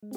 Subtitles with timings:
[0.00, 0.08] 欢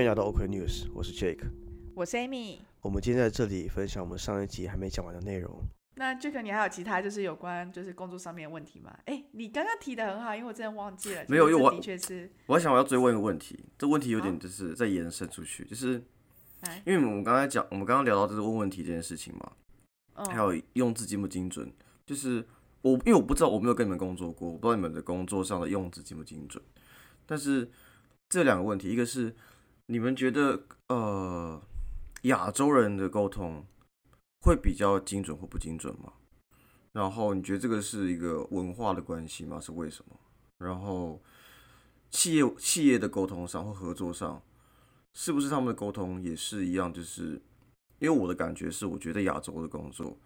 [0.00, 1.38] 迎来到 OK News，我是 Jake，
[1.94, 2.60] 我是 Amy。
[2.80, 5.62] 我们今天在这里分享我们上一集还没讲完的内容。
[5.96, 8.98] 那 Jake，你还有其他就是有关就是工作上面的问题吗？
[9.04, 11.22] 哎，你刚刚提的很好，因为我真的忘记了。
[11.28, 16.02] 没有，因为我的确是，我还想我要追问一个问题，这问题有点就是在延伸出去，就是
[16.84, 19.52] 因为我们刚才讲，我们刚刚聊到就是问问题这件事情嘛，
[20.26, 21.72] 还有用字精不精准，
[22.06, 22.46] 就是
[22.82, 26.62] 我因为我不知道我没有跟你们工作过，我不知道你们的工作上的用字精不精准，
[27.26, 27.70] 但是
[28.28, 29.34] 这两个问题，一个是。
[29.90, 31.58] 你们觉得，呃，
[32.24, 33.64] 亚洲人的沟通
[34.42, 36.12] 会比较精准或不精准吗？
[36.92, 39.58] 然后你觉得这个是一个文化的关系吗？
[39.58, 40.14] 是为什么？
[40.58, 41.22] 然后
[42.10, 44.42] 企业企业的沟通上或合作上，
[45.14, 46.92] 是不是他们的沟通也是一样？
[46.92, 47.40] 就是
[47.98, 50.16] 因为我的感觉是，我觉得亚洲的工作，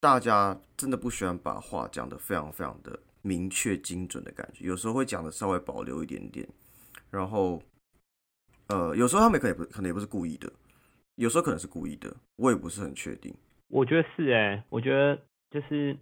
[0.00, 6.48] 大家真的不喜欢把话讲得非常非常的明确精准的感觉，有时候会讲的稍微保留一点点，
[7.10, 7.62] 然后。
[8.68, 10.50] 呃，有时候他们可能不可能也不是故意的，
[11.16, 13.30] 有时候可能是故意的，我也不是很确定。
[13.68, 15.94] 我觉得是哎，我觉得就是，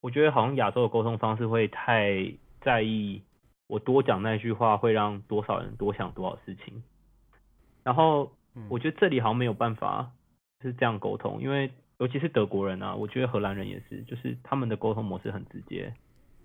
[0.00, 3.22] 我觉得好像亚洲的沟通方式会太在意
[3.72, 6.82] 我多讲那句话会让多少人多想多少事情，
[7.82, 8.30] 然后
[8.68, 10.12] 我觉得这里好像没有办法
[10.60, 15.94] 是这样沟通，因为尤其是德国人啊，我觉得荷兰人也是，就是他们的沟通模式很直接，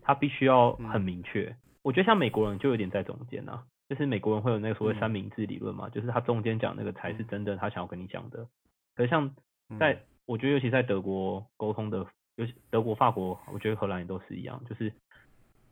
[0.02, 1.54] 他必须要很明确。
[1.82, 3.66] 我觉得像美国人就有点在中间啊。
[3.90, 8.48] 就是美国人会有那个所谓三明治理论嘛，就是他中间讲那个才是真的，他想要跟你讲的。
[8.96, 9.36] 可是像
[9.78, 14.94] 在，我觉得尤其在德国沟通的，尤其德国、法国，我觉得荷兰也都是一样，就是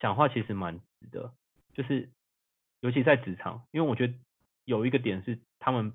[0.01, 1.31] 讲话其实蛮直的。
[1.75, 2.09] 就是
[2.79, 4.15] 尤其在职场，因为我觉得
[4.63, 5.93] 有一个点是他们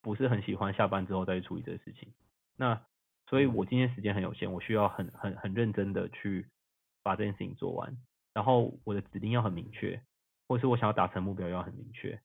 [0.00, 2.14] 不是很喜欢下班之后再去处理这个事情。
[2.56, 2.80] 那
[3.26, 6.48] 所以我今天时间很有限，我需要很很很认真的去
[7.02, 7.98] 把这件事情做完，
[8.32, 10.00] 然后我的指令要很明确。
[10.48, 12.20] 或是我想要达成目标要很明确，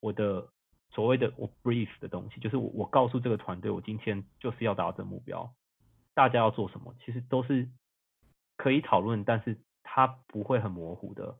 [0.00, 0.50] 我的
[0.90, 5.50] 所谓的我 brief 的东西，就是我我告诉这个团队，我今天就是要达成目标，
[6.12, 7.70] 大家要做什么，其实都是
[8.58, 11.38] 可以讨论，但是它不会很模糊的。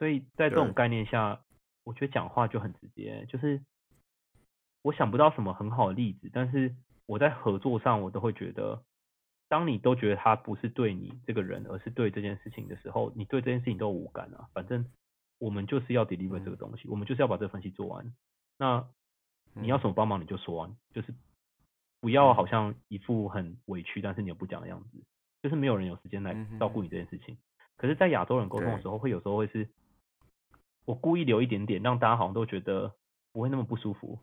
[0.00, 1.40] 所以在这种概念下，
[1.84, 3.62] 我觉得讲话就很直接，就是
[4.82, 6.74] 我想不到什么很好的例子，但是
[7.06, 8.82] 我在合作上，我都会觉得，
[9.48, 14.84] 当你都觉得他不是对你这个人，而是对这件事情的时候，你对这件事情都无感啊，反正。
[15.42, 18.12] 我们就是要 deliver 这个东西，我们就是要把这个分析做完。
[18.58, 18.86] 那
[19.54, 21.14] 你要什么帮忙你就说完，就是
[21.98, 25.02] 不要好像一副很委屈，但是你又不讲的样子，
[25.42, 27.38] 就是没有人有时间来照顾你这件事情。
[27.78, 29.66] 可是，在亚洲人沟通的时候，会有时候会是，
[30.84, 32.94] 我故意留一点点，让大家好像都觉得
[33.32, 34.18] 不会那么不舒服。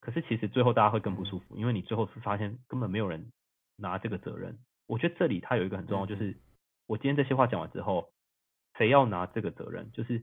[0.00, 3.32] 可是其实最后大家会更不舒服，因为你最后是发现根本没有人
[3.76, 4.58] 拿这个责任。
[4.86, 6.36] 我觉得这里它有一个很重要，就是
[6.86, 8.10] 我今天这些话讲完之后，
[8.76, 9.90] 谁要拿这个责任？
[9.92, 10.22] 就是。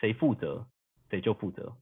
[0.00, 0.64] 谁负责，
[1.10, 1.76] 谁就负责。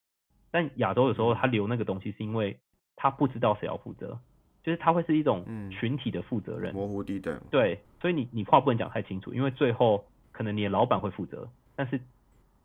[0.51, 2.59] 但亚洲有时候他留那个东西，是因为
[2.97, 4.19] 他不知道谁要负责，
[4.65, 7.39] 就是他会是一种群体的负责任，模糊地带。
[7.49, 12.01] 对，所以你你话不能讲太清楚，因为最后可能你的老板会负责，但是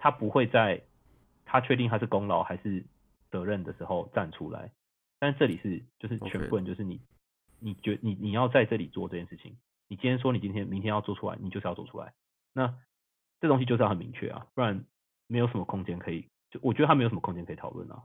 [0.03, 0.83] 他不会在
[1.45, 2.83] 他确定他是功劳还是
[3.31, 4.69] 责任的时候站出来。
[5.17, 6.99] 但是这里是就是全部人，就是你，
[7.59, 9.55] 你觉你你要在这里做这件事情，
[9.87, 12.13] 你今天说你今天明天要做出来，你就是要做出来。
[12.51, 12.75] 那
[13.39, 14.83] 这东西就是要很明确啊，不然。
[15.27, 18.03] 没有什么空间可以，就我觉得他没有什么空间可以讨论啊。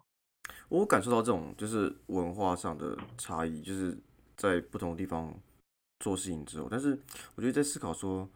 [0.69, 3.99] 我感受到这种就是文化上的差异，就是
[4.37, 5.35] 在不同的地方
[5.99, 6.99] 做事情之后，但是
[7.35, 8.27] 我觉得在思考说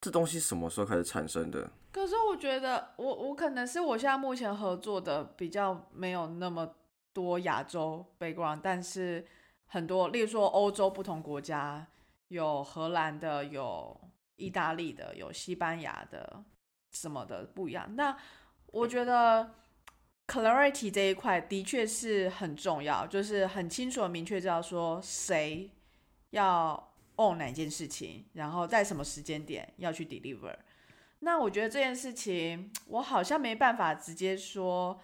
[0.00, 1.70] 这东西什么时候开始产生的。
[1.92, 6.74] 可是我觉得我我可能是我现在目前合作的比较没有那么
[7.12, 9.26] 多亚洲 background，但是
[9.66, 11.86] 很多，例如说欧洲不同国家
[12.28, 14.00] 有荷兰的，有
[14.36, 16.44] 意大利的，有西班牙的。
[16.92, 17.94] 什么的不一样？
[17.94, 18.16] 那
[18.66, 19.54] 我觉得
[20.26, 25.70] clarity 这一块的确是很重要，就是很清楚、明确知道说谁
[26.30, 26.89] 要
[27.20, 30.54] on 哪件事情，然后在什么时间点要去 deliver。
[31.20, 34.98] 那我觉得这件事情，我好像没办法直接说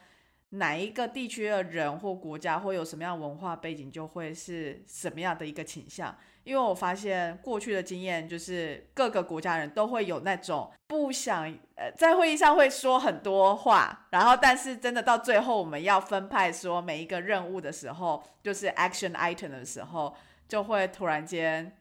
[0.50, 6.16] 哪一个地区的人或国家会有什么样文化背景就会是什么样的一个倾向。
[6.44, 11.42] 因为我发现过去的经验就是各个国家人都会有那种不想
[11.74, 20.14] 呃在会议上会说很多话，然后但是真的到最后我们要分派说每一个任务的时候，就是 action item 的时候，
[20.46, 21.76] 就会突然间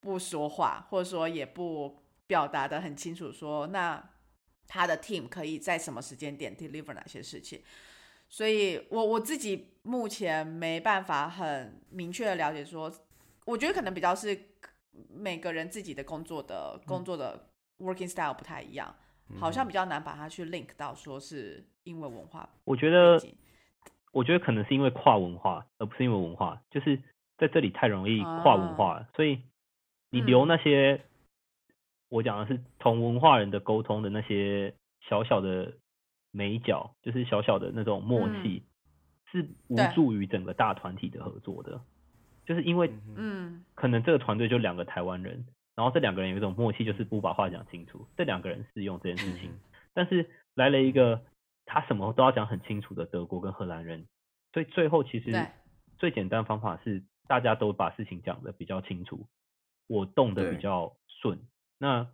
[0.00, 4.10] 不说话，或者说也不表达的很清楚，说那
[4.66, 7.62] 他的 team 可以在什么时间点 deliver 哪些事情。
[8.28, 12.92] 所以我我自己目前没办法很明确的了解说，
[13.44, 14.38] 我觉得可能比较是
[15.08, 18.94] 每个人自己的工作的工作的 working style 不太一样，
[19.38, 22.48] 好像比较难把它去 link 到说是因为文化。
[22.62, 23.20] 我觉得，
[24.12, 26.96] 我觉得可能是因为跨文化，而不是因为文化，就是
[27.36, 29.42] 在这里太容易跨文化了，所以
[30.10, 31.02] 你留那些
[32.08, 34.74] 我讲的是同文化人的沟通的那些
[35.08, 35.74] 小小的。
[36.32, 38.62] 美角就是小小的那种默契，
[39.32, 41.80] 是无助于整个大团体的合作的。
[42.46, 48.06] 就是因为，嗯，可能这个团队就两个台湾人，然后这两个人有一种默契，就是不把话讲清楚。
[48.16, 49.50] 这两个人适用这件事情，
[49.92, 51.20] 但是来了一个
[51.66, 54.06] 他什么都要讲很清楚的德国跟荷兰人，
[54.52, 55.32] 所以最后其实
[55.98, 59.26] 最简单方法是大家都把事情讲的比较清楚，
[59.90, 61.36] 我动的比较顺。
[61.78, 62.08] 那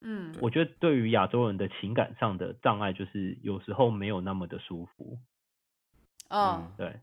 [0.00, 5.18] 嗯，我觉得对于亚洲人的情感上的障碍，就是有时候没有那么的舒服。
[6.28, 6.98] 嗯，对，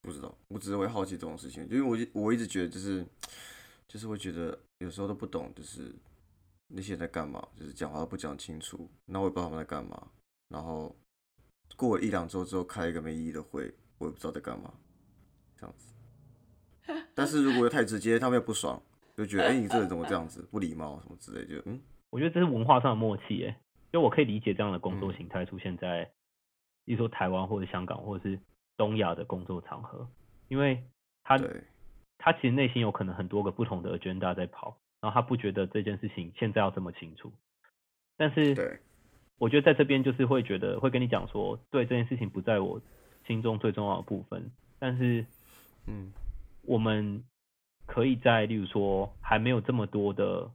[0.00, 3.04] 不知道，我只是会好奇这种事情，因为我我一直觉得就是，
[3.86, 5.94] 就是会觉得有时候都不懂，就是
[6.68, 10.10] 那些人在干嘛，就是讲话都不讲清楚，那我也不知道他们在干嘛。
[10.48, 10.96] 然后
[11.76, 14.72] 过了一两周之后开一个没意义的会，我也不知道在干嘛，
[15.54, 15.92] 这样子。
[17.14, 18.82] 但是如果太直接，他们又不爽，
[19.18, 21.80] 就觉得哎，你这人怎么这样子，不礼貌什么之类，就嗯。
[22.08, 23.58] 我觉得这是文化上的默契，哎，
[23.92, 26.04] 就我可以理解这样的工作形态出现在，
[26.84, 28.38] 例如说台湾或者香港或者是
[28.76, 30.08] 东亚的工作场合，
[30.46, 30.84] 因为
[31.24, 31.36] 他
[32.16, 37.32] 他其实内心有可能很多个不同的 agenda 在跑，然后他不觉得这件事情现在要这么清楚，
[38.16, 38.78] 但是对，
[39.38, 42.80] 我觉得在这边就是会觉得会跟你讲说，对这件事情不在我
[43.26, 45.26] 心中最重要的部分，但是
[45.86, 46.12] 嗯，
[46.62, 47.24] 我们
[47.88, 50.48] 可以在例如说还没有这么多的。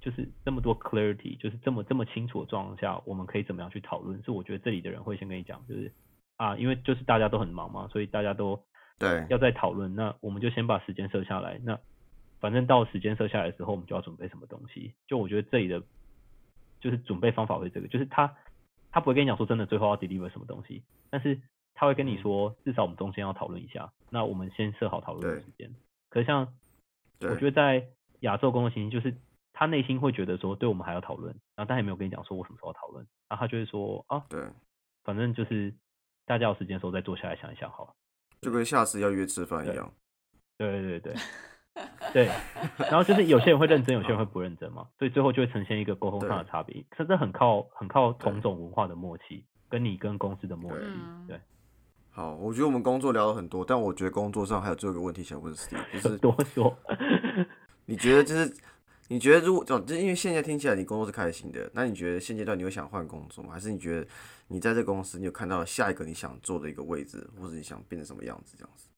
[0.00, 4.22] 就是这么多 clarity，就是这么这么清楚的状况下，我们可以怎么样去讨论？
[4.22, 5.92] 是我觉得这里的人会先跟你讲，就是
[6.36, 8.62] 啊，因为就是大家都很忙嘛，所以大家都
[8.96, 9.96] 对要在讨论。
[9.96, 11.60] 那我们就先把时间设下来。
[11.64, 11.76] 那
[12.38, 14.94] 反正到时间设下来的时候，我们就要准备什么东西。
[15.08, 15.82] 就我觉得这里的
[16.80, 18.32] 就是准备方法会这个，就是他
[18.92, 21.40] 他不会跟你讲说真的最后要 deliver 什么东西，但是
[21.74, 23.92] 他会跟你说至少我们中间要讨论一下。
[24.10, 25.68] 那我们先设好讨论的时间。
[26.10, 26.52] 可是像
[27.20, 27.88] 我觉得在
[28.20, 29.16] 亚洲工作情形就是。
[29.60, 34.40] 他内心会觉得说，对我们还要讨论，然后他也没有跟你讲说我什么时候讨论，然后他就会说啊，对，
[35.02, 35.74] 反正就是
[36.24, 37.92] 大家有时间的时候再坐下来想一想，好了，
[38.40, 39.92] 就跟下次要约吃饭一样。
[40.58, 41.14] 对对对对，
[42.12, 42.26] 对
[42.88, 46.84] 然后就是有些人会认真，有些人会不认真嘛，所以最后就会呈现一个沟通上的差别。
[46.88, 50.86] 可是很靠很靠同种文化的默契，跟你跟公司的默契。
[51.26, 51.40] 对，
[52.18, 56.76] 好，我觉得我们工作聊了很多，但我觉得工作上还有最后一个问题想问 Steve，就是 多说，
[57.86, 58.52] 你觉得就是。
[59.10, 63.50] 你觉得如果就就因为现在听起来你工作是开心的，那你觉得现阶段你会想换工作吗？
[63.54, 64.06] 还是你觉得
[64.48, 68.90] 你在这公司你有看到下一个你想做的一个位置，或者你想变成什么样子这样子？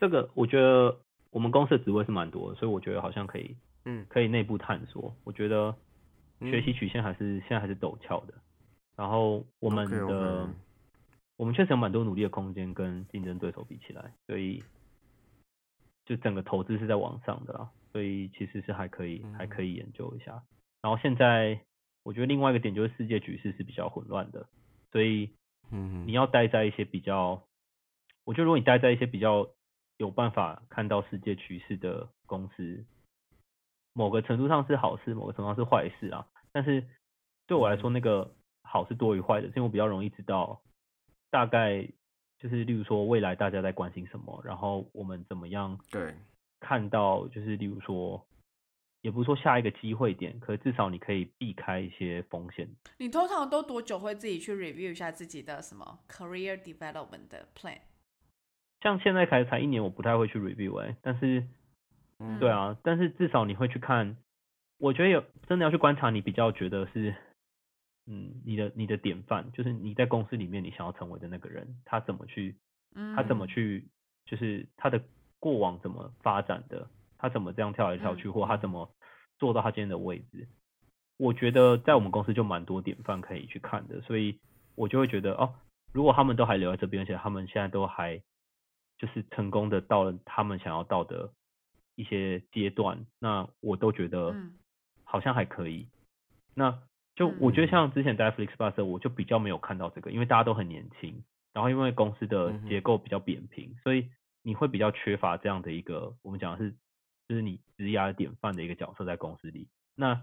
[0.00, 0.98] 这个我觉得
[1.30, 5.14] 我们公司的职位是蛮多的，所以我觉得好像可以，嗯，可以内部探索。
[5.22, 5.72] 我觉得
[6.40, 8.34] 学习曲线还是现在还是陡峭的，
[8.96, 10.48] 然后我们的
[11.42, 14.62] 我们确实有蛮多努力的空间跟竞争对手比起来，所以
[16.04, 17.68] 就整个投资是在往上的啦。
[17.90, 20.40] 所以其实是还可以，还可以研究一下。
[20.82, 21.60] 然后现在
[22.04, 24.46] 我觉得另外一个点就是世界局势是比较混乱的，
[24.92, 25.30] 所以
[25.72, 27.42] 嗯，你要待在一些比较，
[28.22, 29.50] 我觉得如果你待在一些比较
[29.96, 32.84] 有办法看到世界趋势的公司，
[33.94, 36.28] 某个程度上是好事，某个程度上是坏事啊。
[36.52, 36.86] 但是
[37.48, 38.32] 对我来说，那个
[38.62, 40.62] 好是多于坏的，因为我比较容易知道
[41.32, 41.88] 大概
[42.38, 46.14] 就是例如说未来大家在关心什么，然后我们怎么样对。
[46.60, 48.24] 看到就是，例如说，
[49.00, 52.68] 也不是说下一个机会点，可至少你可以避开一些风险。
[52.98, 57.78] 你通常都多久会自己去 review 一下自己的什么 career development 的 plan？
[58.82, 61.44] 像现在开始才一年，我不太会去 review 哎，但是，
[62.38, 64.16] 对啊，但是至少你会去看。
[64.78, 67.14] 我觉得有真的要去观察，你比较觉得是，
[68.06, 72.56] 嗯，你的你的典范，就是你在公司里面你想要成为的那个人，他怎么去，
[73.16, 73.88] 他怎么去，
[74.26, 75.02] 就是他的。
[75.42, 76.88] 过往怎么发展的？
[77.18, 78.94] 他怎么这样跳来跳去，或他怎么
[79.40, 80.46] 做到他今天的位置？
[81.16, 84.38] 我觉得在我们公司就蛮多典范可以去看的，所以
[84.76, 85.52] 我就会觉得哦，
[85.92, 88.22] 如果他们都还留在这边，而且他们现在都还
[88.98, 91.32] 就是成功的到了他们想要到的
[91.96, 94.32] 一些阶段，那我都觉得
[95.02, 95.88] 好像还可以。
[96.54, 96.80] 那
[97.14, 104.08] 就我觉得像之前在 Flixbus，我就比较没有看到这个，因为大家都很年轻，然后因为公司的结构比较扁平，所以。
[104.44, 106.74] 你会比较缺乏这样的一个，我们讲的是，
[107.28, 109.68] 就是你职涯典范的一个角色在公司里。
[109.94, 110.20] 那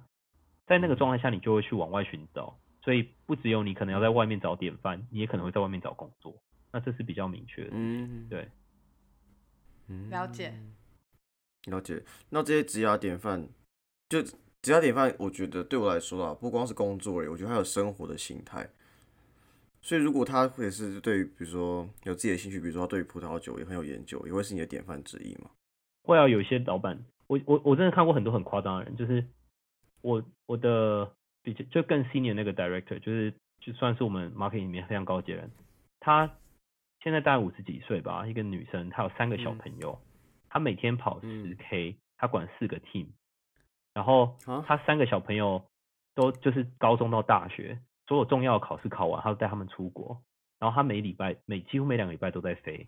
[0.67, 2.59] 在那个状态下，你就会去往外寻找。
[2.81, 6.35] 所以不只有你可能要在外面找典范，你也可能会在外面找工作。
[6.73, 7.69] 那这是比较明确的。
[7.71, 8.49] 嗯，对，
[10.09, 10.53] 了解，
[11.67, 12.03] 了解。
[12.29, 13.47] 那这些职涯典范，
[14.09, 14.21] 就
[14.61, 18.69] 职涯典范，我觉得对我来说啊，不光是工作而已，我觉得还有生活的心态。
[19.81, 25.49] 所以如果他也是对，比如说有自己的兴趣，比如说他对葡萄酒也很有研究，也会是你的典范之一嘛？
[26.03, 29.25] 会啊，有一些老板，我我我真的看过很多很夸张的人，就是
[30.01, 31.09] 我我的
[31.41, 35.49] 比较就更 senior 那个 director，就是就算是我们 marketing 里面非常高级的人，
[36.01, 36.29] 他
[37.01, 39.97] 现在大概五十几岁吧，一个女生，她有三个小朋友，
[40.49, 43.07] 她每天跑十 k，她管四个 team，
[43.93, 44.35] 然后
[44.67, 45.63] 他三个小朋友
[46.15, 47.79] 都就是高中到大学。
[48.07, 50.19] 所有重要的考试考完，他就带他们出国，
[50.57, 52.87] 然后他每礼拜每几乎每两个礼拜都在飞，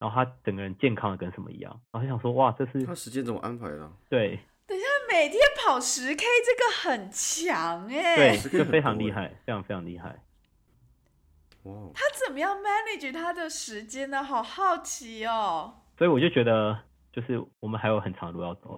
[0.00, 3.88] 然后他整个人健康的跟什么一样，然后想说哇，这是他时间怎么安排的？
[4.08, 10.08] 对，等一下每天跑十 K 这个很强哎，对，这个非常厉害，非常非常厉害。
[11.62, 14.24] 哇，他怎么样 manage 他的时间呢？
[14.24, 15.72] 好好奇哦。
[15.96, 16.76] 所以我就觉得，
[17.12, 18.76] 就是我们还有很长的路要走。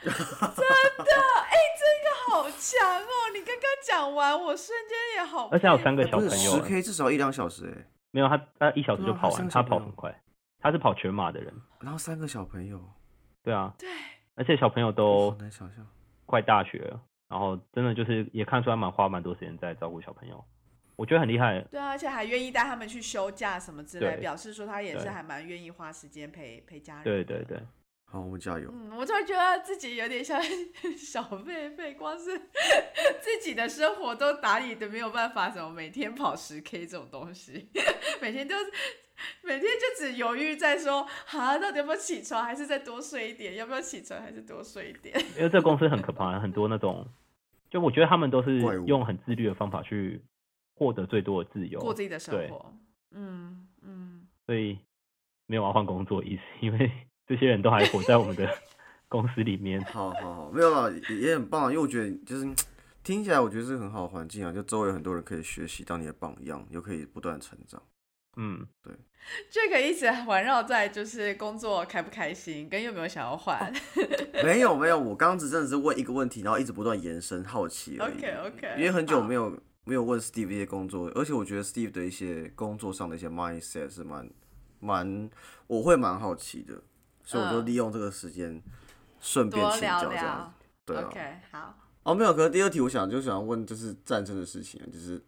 [0.00, 1.12] 真的，
[1.50, 3.12] 哎，这个好强哦！
[3.32, 5.48] 你刚刚讲完，我瞬间也好。
[5.50, 7.86] 而且有三个小朋友，十 K 至少一两小时哎。
[8.10, 10.14] 没有他，他一小时就跑完，他跑很快，
[10.60, 11.54] 他是跑全马的人。
[11.80, 12.78] 然后三个小朋友，
[13.42, 13.88] 对啊，对，
[14.34, 15.86] 而且小朋友都难想象，
[16.26, 20.44] 快大学了，然后真的就是也看出来蛮花蛮多时间在照顾小朋友，
[20.94, 21.58] 我觉得很厉害。
[21.70, 27.04] 对啊，而且还愿意带他们去休假什么之类，表示说他也是还蛮愿意花时间陪陪家人。
[27.04, 27.62] 对对对。
[28.12, 28.68] 好，我们加油。
[28.70, 30.38] 嗯，我突然觉得自己有点像
[30.98, 32.38] 小狒狒，光是
[33.22, 37.70] 自己的生活都打理的没有办法，怎么每天跑十 K 这种东西，
[38.20, 38.54] 每天都
[39.40, 43.56] 每天就只犹豫在说，啊，到底要不要起床，还是再多睡一点？
[43.56, 45.18] 要不要起床，还是多睡一点？
[45.38, 47.08] 因为这公司很可怕，很多那种，
[47.70, 50.22] 就我觉得他们都是用很自律的方法去
[50.74, 52.74] 获得最多的自由，过自己的生活。
[53.12, 54.28] 嗯嗯。
[54.44, 54.78] 所以
[55.46, 56.92] 没有要换工作意思，因为。
[57.32, 58.46] 这些人都还活在我们的
[59.08, 59.82] 公司里面。
[59.84, 61.72] 好好好，没有了，也很棒。
[61.72, 62.46] 因为我觉得就是
[63.02, 67.82] 听起来，我觉得是很好的环境啊，就周围很多人可以学习，当你的榜样，又可以不断成长。
[68.36, 68.92] 嗯，对。
[69.50, 73.72] 这个一直环绕在就是工作开不开心，跟有没有想要换。
[74.44, 78.12] 没有没有，我刚刚只真的是问一个问题，然后一直不断延伸好奇而已。
[78.12, 78.74] OK OK。
[78.76, 84.28] 因为很久没有没有问 Steve 一些工作，而且我觉得 Steve 的一些工作上的一些 mindset 是蛮
[84.80, 85.30] 蛮，
[85.66, 86.74] 我会蛮好奇的。
[87.24, 88.62] 所以我就利用这个时间，
[89.20, 91.04] 顺便请教这样，对啊。
[91.06, 91.74] OK，好。
[92.04, 92.34] 哦，没有。
[92.34, 95.22] 可是第二题，我想就想问，就是战争的事情，就是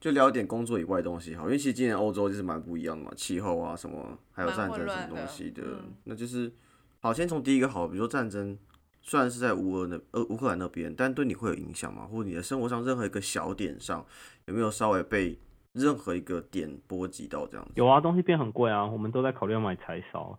[0.00, 5.62] 就聊一点工作以外的东西好，因为其实今年欧洲就是蛮不一样的嘛，气候啊什么，还有战争什么东西的。
[6.04, 6.52] 那就是
[7.00, 8.58] 好，先从第一个好，比如说战争，
[9.00, 12.04] 虽然是在乌俄那呃乌克兰那边，但对你会有影响吗？
[12.10, 14.04] 或者你的生活上任何一个小点上，
[14.46, 15.38] 有没有稍微被
[15.72, 17.72] 任何一个点波及到这样子？
[17.76, 20.36] 有啊，东西变很贵啊，我们都在考虑要买柴烧。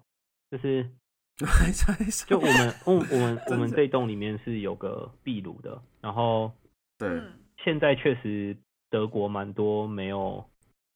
[0.52, 0.90] 就是，
[2.28, 6.52] 就我们，我我们 我们这栋里面是有个壁炉的，然后
[6.98, 7.22] 对，
[7.64, 8.58] 现在确实
[8.90, 10.44] 德国蛮多没有，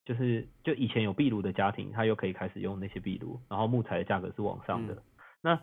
[0.06, 5.02] 就是就以前有壁炉的家庭，他又可以开始用那些壁炉，然后木材的价格是往上的。
[5.42, 5.60] 那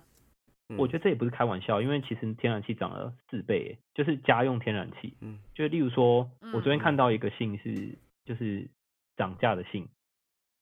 [0.79, 5.15] 我觉得这也不是开玩笑，因为其实天然气涨了四倍，就是家用天然气。
[5.21, 8.69] 嗯，就例如说，我昨天看到一个信是，就是
[9.17, 9.89] 涨价的信。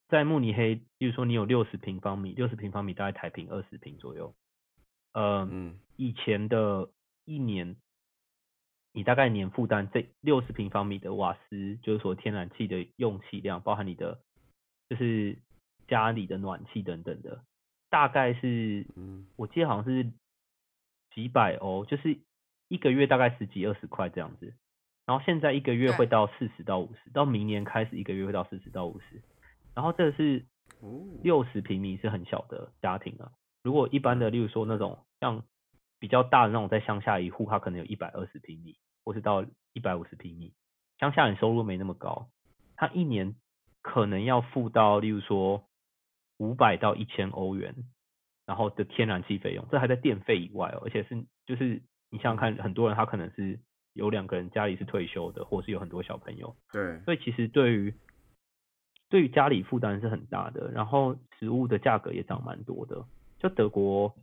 [0.09, 4.35] 在慕尼黑，比如说你有六十平方米，六十平方米大概台平二十平左右。
[5.13, 5.47] 呃，
[5.97, 6.91] 以前的
[7.27, 7.77] 一年，
[8.93, 14.19] 你大概年负担这六十平方米的瓦斯，就是说天然气的用气量，包含你的
[14.89, 15.37] 就是
[15.87, 17.43] 家里的暖气等等的，
[17.91, 18.87] 大概是，
[19.37, 20.11] 我记得好像是
[21.15, 22.19] 几百欧，就是
[22.69, 24.55] 一个月大概十几二十块这样子。
[25.05, 29.23] 然后现在一个月会到四十到五十，到明年开始一个月会到四十到五十。
[29.79, 30.45] 然后这个是
[31.23, 33.31] 六十平米是很小的家庭啊。
[33.63, 35.45] 如果一般的，例如说那种像
[36.01, 40.53] 比较大的那种在乡下一户，它可能有一百二十平米，或是到一百五十平米。
[40.99, 42.29] 乡下人收入没那么高，
[42.75, 43.37] 他一年
[43.81, 45.69] 可能要付到例如说
[46.39, 47.73] 五百到一千欧元，
[48.47, 50.83] 然后的天然气费用，这还在电费以外哦。
[50.85, 51.81] 而且是就是
[52.11, 53.61] 你想想看，很多人他可能是
[53.93, 56.57] 有两个人家里是退休的，或是有很多小朋友。
[56.73, 57.01] 对。
[57.03, 57.95] 所以其实对于
[59.11, 63.05] 对于家里负担是很大的，然后食物的价格也涨蛮多的。
[63.39, 64.15] 就德国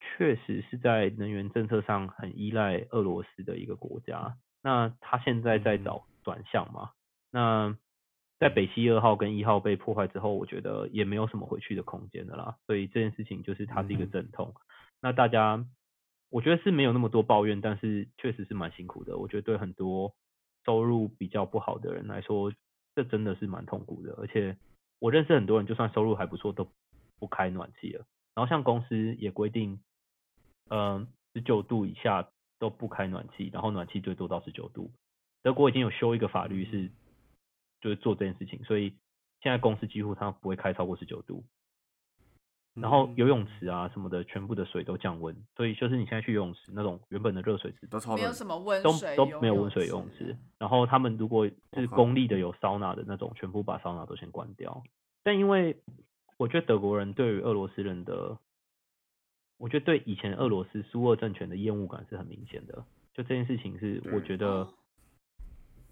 [0.00, 6.90] 确实是在能源政策上很依赖俄罗斯的一个国家，那他现在在找转向嘛？
[7.30, 7.74] 那
[8.38, 12.56] 在北溪二号跟一号被破坏之后，我觉得也没有什么回去的空间的啦。
[12.66, 14.52] 所以这件事情就是它是一个阵痛。
[15.00, 15.64] 那大家
[16.28, 19.16] 我觉得是没有那么多抱怨，但是确实是蛮辛苦的。
[19.16, 20.12] 我觉得对很多
[20.66, 22.52] 收入比较不好的人来说。
[22.94, 24.56] 这真的是蛮痛苦的，而且
[24.98, 26.68] 我认识很多人，就算收入还不错，都
[27.18, 28.04] 不开暖气了。
[28.34, 29.80] 然后像公司也规定，
[30.68, 34.90] 嗯，十九度以下都不开暖气，然后暖气最多到十九度。
[35.42, 36.90] 德国已经有修一个法律是，
[37.80, 38.90] 就是做这件事情，所以
[39.40, 41.44] 现在公司几乎它不会开超过十九度。
[42.74, 50.34] 然后游泳池啊什么的，全部的水都降温，所以就是你现在去游泳池那种原本的热水池都超没有什么温水，都都没有温水游泳池。
[50.58, 54.82] 然后他们如果是公立的有桑拿的那种，全部把桑拿都先关掉。
[55.22, 55.76] 但因为
[56.38, 58.38] 我觉得德国人对于俄罗斯人的，
[59.58, 62.82] 我觉得对以前俄罗斯苏俄政权的厌恶感是很明显的。
[63.12, 64.66] 就这件事情是我觉得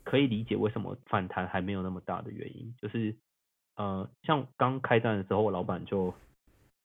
[0.02, 3.14] 可以理解为什么反弹还没有那么大的原因，就是
[3.76, 6.14] 呃，像刚开战的时候，我老板就。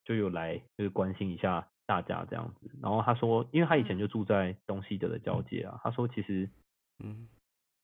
[0.05, 6.50] 就有来就是关心一下大家这样子，然后他说，因为他以前就住在东西德的交界啊，他说其实，
[7.03, 7.27] 嗯，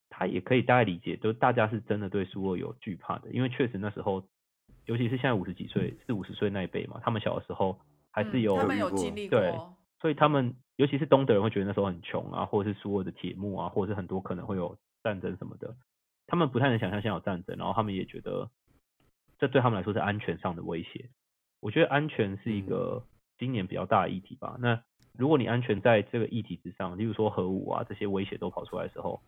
[0.10, 4.24] 他也可以大概理解，就是大家是真的对苏俄有惧怕的，因为确实那时候，
[4.86, 7.80] 尤其是现在五十几岁、四五十岁那一辈嘛，他们小的时候
[8.12, 9.28] 还是有，他们有经历。
[9.28, 9.52] 过，对，
[10.00, 15.76] 所以他们尤其是东德人会觉得那时候很穷啊，或者是苏俄的铁幕啊，或者是很多可能会有战争什么的，
[16.28, 18.50] 他们不太能想象现在有战争，然后他们也觉得
[19.38, 21.10] 这对他们来说是安全上的威胁。
[21.62, 23.06] 我觉得安全是一个
[23.38, 24.58] 今年比较大的议题吧。
[24.60, 24.84] 那
[25.18, 29.22] 如果你安全在这个议题之上，例如说核武啊这些威胁都跑出来的时候，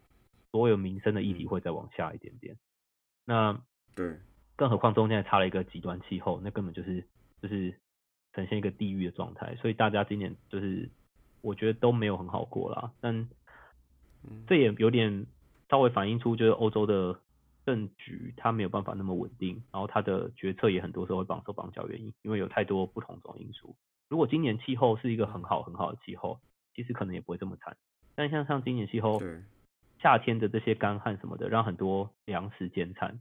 [0.52, 2.58] 所有民生的议题会再往下一点点。
[3.24, 3.62] 那
[3.96, 4.18] 对，
[4.56, 7.06] 更何况中间还差了一个极端气候，那根本就是
[7.42, 7.74] 就是
[8.34, 9.56] 呈现一个地狱的状态。
[9.58, 10.90] 所以大家今年就是
[11.42, 12.92] 我觉得都没有很好过啦。
[13.00, 13.30] 但
[14.48, 15.26] 这也有点
[15.70, 17.20] 稍微反映出就是欧洲的。
[17.66, 23.76] 政局它没有办法那么稳定，然后它的决策也很多时候会绑手绑脚，原因因为有太多不同种因素。
[24.10, 26.40] 如果今年气候是一个很好很好的气候，
[26.76, 27.76] 其实可能也不会这么惨。
[28.16, 29.20] 但像像今年气候，
[30.00, 33.20] 夏天的这些干旱什么的，让很多粮食减产，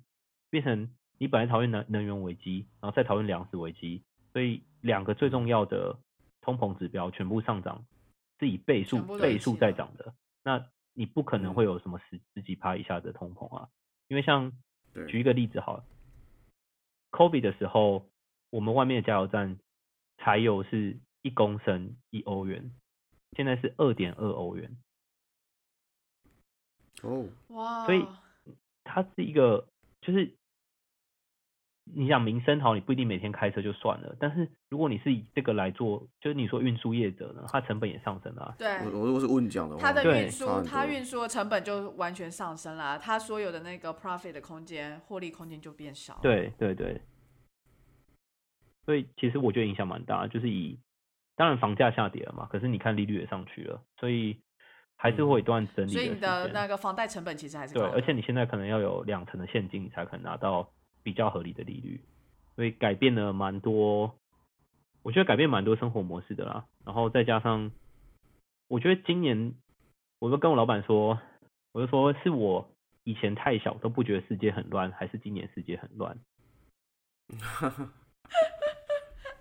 [0.50, 5.96] 变成你本来讨论能能源危机，然后再讨论粮食危机，所以两个最重要的
[6.40, 7.84] 通膨指标全部上涨，
[8.40, 10.12] 是以倍数倍数在涨的。
[10.42, 13.68] 那你不可能会有什么十十几趴以下的通膨啊？
[14.12, 14.52] 因为像
[15.08, 15.84] 举一个例子好了
[17.12, 18.06] ，COVID 的时候，
[18.50, 19.58] 我们外面的加油站
[20.18, 22.70] 柴油是一公升一欧元，
[23.34, 24.76] 现在是二点二欧元。
[27.00, 27.86] 哦，哇！
[27.86, 28.06] 所以
[28.84, 29.66] 它是一个
[30.02, 30.36] 就是。
[31.84, 34.14] 你想民生好，你不一定每天开车就算了。
[34.20, 38.54] 但是如果你是以这个来做，就是你说运输业者呢，它成本也上升了。
[38.56, 46.20] 对，我我如果是问讲的话，它的运输，它运输的成本就完全上升了，它所有的那个 profit 的空间、获利空间就变少。
[46.22, 47.02] 对对对。
[48.86, 50.78] 所以其实我觉得影响蛮大，就是以
[51.34, 54.40] 当然房价下跌了嘛，可是你看利率也上去了，所以
[54.96, 55.90] 还是会一段整理。
[55.90, 60.72] 所以你的那个房贷成本其实还是对，而且你现在可能要有两成的现金，你才可能拿到。
[61.02, 62.00] 比较合理的利率，
[62.56, 64.14] 所以改变了蛮多，
[65.02, 66.64] 我觉得改变蛮多生活模式的啦。
[66.84, 67.70] 然后再加上，
[68.68, 69.54] 我觉得今年，
[70.18, 71.18] 我就跟我老板说，
[71.72, 72.70] 我就说是我
[73.04, 76.16] 以前太小都不觉得世界很乱，还是今年世界很乱？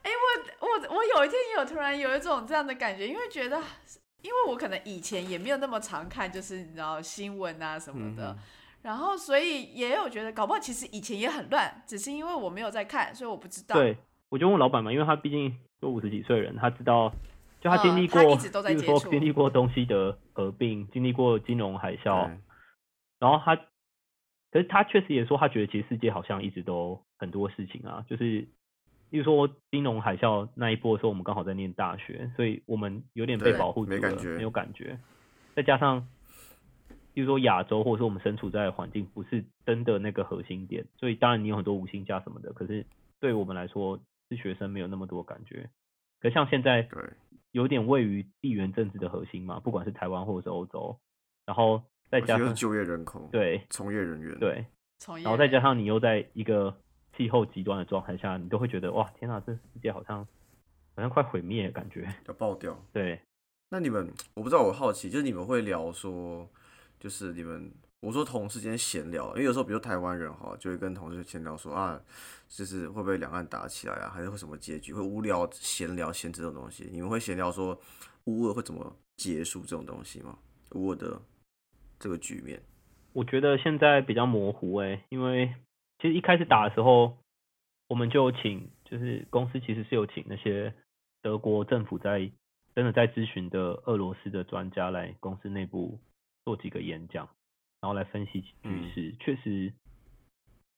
[0.01, 3.61] 哎，我我我有一天也有突然有一种这样的感觉，因为觉得，
[4.21, 8.35] 因为我可能以前也没有那么常看，就是你知道新闻啊什么的。
[8.83, 13.75] 然后，所以也有觉得，搞不好其实以前也很乱，只是因为我没有在看，所以我不知道。
[13.75, 13.95] 对，
[14.29, 17.13] 我就问老板嘛，因为他毕竟都五十几岁人，他知道，
[17.59, 22.31] 就他经历过，比如说经历过东西的合并，经历过金融海啸，
[23.19, 28.47] 然后他，可是他确实也说，他觉得其实世界好像一直都很多事情啊，就是，
[29.11, 34.97] 例如说金融海啸那一波的时候，我们刚好在念大学，所以我们有点被保护住了，没有感觉，
[35.55, 36.07] 再加上。
[37.13, 42.85] 比如说亚洲，或者说我们身处在的环境不是真的那个核心点，所以当然你有很多五星假什么的，可是
[43.19, 45.69] 对我们来说是学生没有那么多感觉。
[46.21, 47.03] 可像现在，对，
[47.51, 50.97] 有点位于地缘政治的核心嘛，不管是台湾或者是欧洲，
[51.45, 54.65] 然后再加上就业人口，对，从业人员，对，
[55.23, 56.73] 然后再加上你又在一个
[57.17, 60.25] 气候极端的状态下，你都会觉得哇，天哪，这世界好像
[60.95, 62.77] 好像快毁灭感觉，要爆掉。
[62.93, 63.19] 对，
[63.69, 66.47] 那你们我不知道，我好奇，就是你们会聊说。
[67.01, 71.99] 就是你们，我说同事间闲聊，因为有时候比如台湾人哈，就会跟同事闲聊说啊，
[72.47, 74.93] 就是会不会两岸打起来啊，还是会什么结局？
[74.93, 77.75] 会无聊闲聊闲这种东西，你们会闲聊说
[78.25, 80.37] 乌俄会怎么结束这种东西吗？
[80.75, 81.19] 乌俄的
[81.97, 82.61] 这个局面，
[83.13, 85.55] 我觉得现在比较模糊哎，因为
[85.97, 87.17] 其实一开始打的时候，
[87.87, 90.71] 我们就请，就是公司其实是有请那些
[91.23, 92.31] 德国政府在
[92.75, 95.99] 真的在咨询的俄罗斯的专家来公司内部。
[96.43, 97.29] 做几个演讲，
[97.79, 99.15] 然后来分析局势。
[99.19, 99.73] 确实，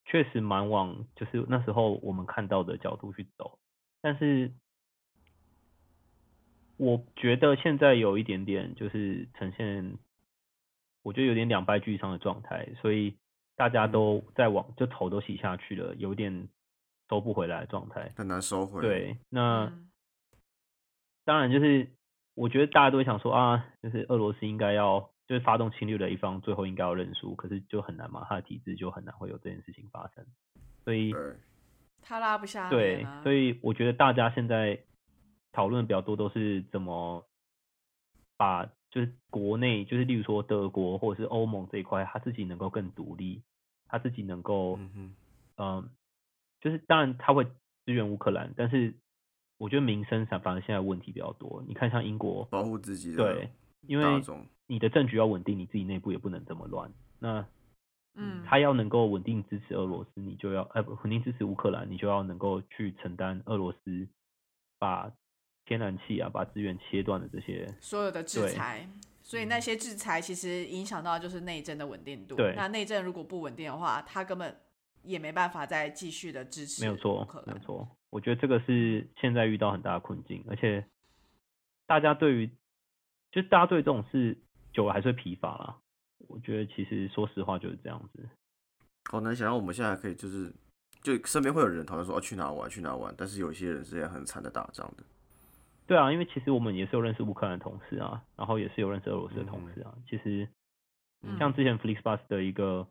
[0.06, 3.58] 确实蛮往就是那时候我们看到的角度去走，
[4.02, 4.52] 但是
[6.76, 9.98] 我觉得现在有一点点就是呈现，
[11.02, 13.16] 我觉得有点两败俱伤的状态，所以
[13.56, 16.50] 大家都在往就头都洗下去了，有点
[17.10, 18.82] 收不回来的状态，很难收回。
[18.82, 19.72] 对，那
[21.24, 21.90] 当然就是
[22.34, 25.13] 我觉得大家都会想说啊，就是俄罗斯应该要。
[25.28, 30.26] 就是发动侵略的一方，最后应该要认输，可是就很难嘛，他的体制就很难会有这件事情发生，
[30.84, 31.14] 所以
[32.02, 34.80] 他拉不下对，所以我觉得大家现在
[35.52, 37.26] 讨论比较多都是怎么
[38.36, 43.42] 把就是国内就是例如说德国或者是欧盟这一块，他自己能够更独立，
[43.88, 44.78] 他自己能够
[45.58, 45.90] 嗯，
[46.60, 47.46] 就是当然他会
[47.86, 48.94] 支援乌克兰，但是
[49.58, 53.50] 我觉得民生上反而现在问题比较多，你看像英国保护自己的对，
[53.88, 54.22] 因为。
[54.66, 56.92] 你的政局要稳定，你自己内部也不能这么乱。
[57.20, 57.46] 那，
[58.16, 64.08] 嗯，他要能够稳定支持俄罗斯，你就要，呃，不，稳定支持乌克兰，你就要能够去承担俄罗斯
[64.80, 65.12] 把
[65.66, 68.88] 天然气啊、把资源切断的这些所有的制裁。
[69.22, 72.36] 所以那些制裁其实影响到就是内政的稳定度。
[72.36, 74.58] 对，那内政如果不稳定的话，他根本
[75.04, 76.82] 也没办法再继续的支持。
[76.82, 77.88] 没有错，没有错。
[78.10, 80.86] 我觉得这个是现在遇到很大的困境，而且
[81.86, 82.50] 大家对于，
[83.34, 84.38] 就是大家对这种事。
[84.76, 85.78] 久了还是会疲乏啦。
[86.28, 88.28] 我觉得其实说实话就是这样子。
[89.08, 90.52] 好难想象我们现在可以就是，
[91.04, 95.04] 就身边会有人讨论说要去哪玩去哪玩，但是有一些人是也很惨的打仗的。
[95.86, 99.94] 对啊，因为其实我们也是有认识乌克兰的同事啊，然后也是有认识俄罗斯的同事啊。
[100.10, 100.50] 其实
[101.38, 102.88] 像之前 Flixbus 的一个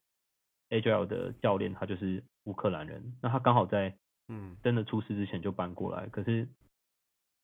[0.71, 3.93] Agile 的教练，他就是乌克兰人，那他刚好在
[4.29, 6.47] 嗯真的出事之前就搬过来，可是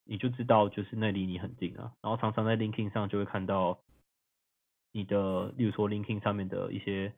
[0.09, 3.79] 你就知道就是那离你很近啊，然后常常在 l i n k i n g 上就会看到。
[4.91, 7.13] 你的，例如说 l i n k i n g 上面的一些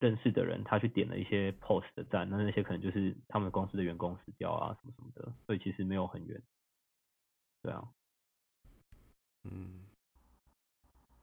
[0.00, 6.42] 认识的人，他去点了一些 post 的赞，那那些可能就是他们公司的员工死掉啊，什么什么的，所以其实没有很远。
[7.62, 7.86] 对啊，
[9.44, 9.84] 嗯，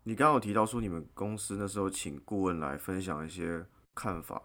[0.03, 4.43] 你刚刚有提到说你们公司那时候请顾问来分享一些看法，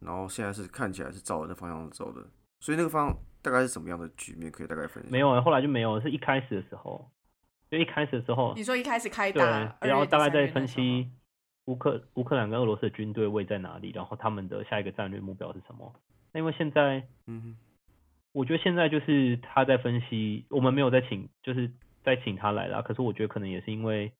[0.00, 4.50] 然后现在是看起来是照着这方向走的，所以那个方大概是什么样的局面？
[4.50, 5.12] 可以大概分享？
[5.12, 7.10] 没有，后来就没有，是一开始的时候。
[7.70, 11.10] 就一开始的时候，你说一开始开打，然后大概在分析
[11.64, 15.90] 乌克乌克兰跟俄罗斯的军队位在哪里，然后他们的下一个战略目标是什么？
[16.32, 17.56] 那因为现在，嗯，
[18.32, 21.72] 我觉得现在就是他在分析，我们没有在请，就是
[22.04, 22.82] 在请他来啦。
[22.82, 24.12] 可是我觉得可能也是因为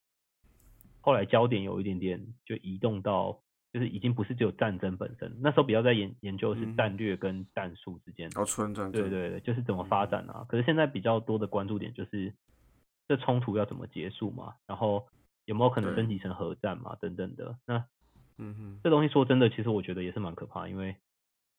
[1.03, 3.39] 后来焦点有一点点就移动到，
[3.73, 10.45] 就是已经不是只有战争本身，那时候比较在研研究是战略跟战术之间，哦，纯战对对对，就是怎么发展啊。
[10.49, 12.33] 可是现在比较多的关注点就是。
[13.09, 14.55] 这冲突要怎么结束嘛？
[14.65, 15.07] 然后
[15.45, 16.97] 有没有可能升级成核战嘛？
[17.01, 17.59] 等等的。
[17.67, 17.85] 那，
[18.39, 20.97] 嗯哼，这东西说真的，其实我觉得也是蛮可怕，因为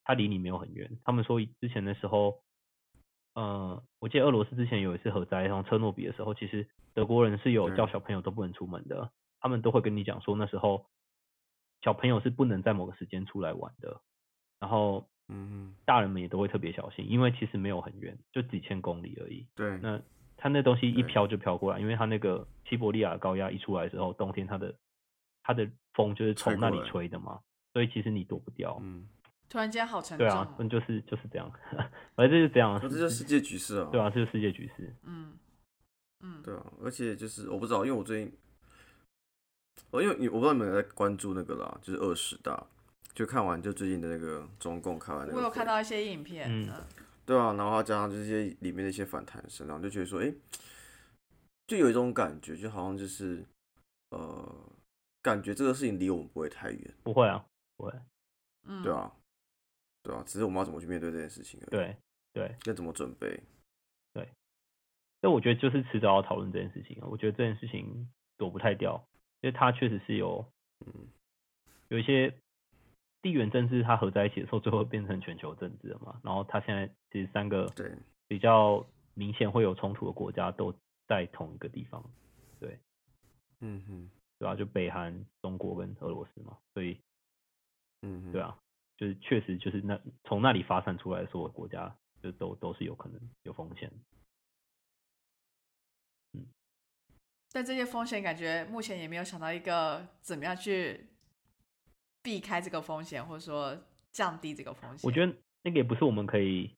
[0.06, 0.90] 它离你没有很远。
[1.04, 2.42] 他们说之前的时候，
[3.36, 10.86] 呃，我记得俄罗斯之前有一次核灾，然后车诺比的时候，其实德国人是有叫小朋友都不能出门的，他们都会跟你讲说那时候
[11.84, 14.02] 小朋友是不能在某个时间出来玩的。
[14.60, 19.46] 然后，嗯，大人们也都会特别小心，因为其实没有很远，就几千公里而已。
[19.54, 20.02] 对，那。
[20.36, 24.76] 它那东西一飘就飘过来，因为它那个西伯利亚高压一出来之后，冬天它的
[25.42, 27.40] 它的风就是从那里吹的嘛，
[27.72, 28.78] 所以其实你躲不掉。
[28.82, 29.08] 嗯，
[29.48, 30.28] 突然间好沉重。
[30.28, 31.50] 对啊，嗯，就是就是这样，
[32.16, 32.78] 反正就是这样。
[32.78, 33.88] 这就是世界局势啊。
[33.90, 34.94] 对啊，这是世界局势。
[35.04, 35.38] 嗯
[36.20, 38.34] 嗯，对啊，而且就是我不知道，因为我最近，
[39.92, 42.66] 我因为你我不知道你们在关注那个啦，就是二十大，
[43.14, 45.40] 就看完就最近的那个中共看完那个。
[45.40, 46.48] 我有看到一些影片。
[46.50, 46.72] 嗯。
[47.26, 50.34] 对啊，然后加上这些里面的一些反弹声，然后就觉得说，哎，
[51.68, 53.46] 就有一种感觉，就好像就是，
[54.10, 54.56] 呃，
[55.22, 56.94] 感觉这个事情离我们不会太远。
[57.02, 57.46] 不会啊，
[57.78, 57.94] 不会。
[58.68, 58.84] 嗯。
[58.84, 59.10] 对啊，
[60.02, 61.70] 对啊，只是我们要怎么去面对这件事情而已。
[61.70, 61.96] 对
[62.34, 62.56] 对。
[62.66, 63.42] 要怎么准备？
[64.12, 64.28] 对。
[65.22, 67.08] 但我觉得就是迟早要讨论这件事情啊。
[67.10, 69.02] 我觉得这件事情躲不太掉，
[69.44, 70.44] 因为它确实是有，
[70.88, 71.08] 嗯，
[71.90, 72.34] 有一些。
[73.22, 76.20] 地缘政治它合在一起的时候，最后变成全球政治了嘛？
[76.26, 77.90] 然后它现在其实三个对
[78.28, 80.76] 比较明显会有冲突的国家都
[81.08, 82.04] 在同一个地方，
[82.60, 82.78] 对，
[83.62, 87.00] 嗯哼，对啊，就北韩、中国跟俄罗斯嘛，所以，
[88.02, 88.60] 嗯，对啊，
[88.98, 93.90] 就是确实就是那从那里发散出来的所有国家，就都都是有可能有风险，
[97.54, 101.08] 但这些风险感觉目前也没有想到一个怎么样去。
[102.26, 103.78] 避开这个风险，或者说
[104.14, 106.72] 降低这个风险，我觉得那个也不是我们可以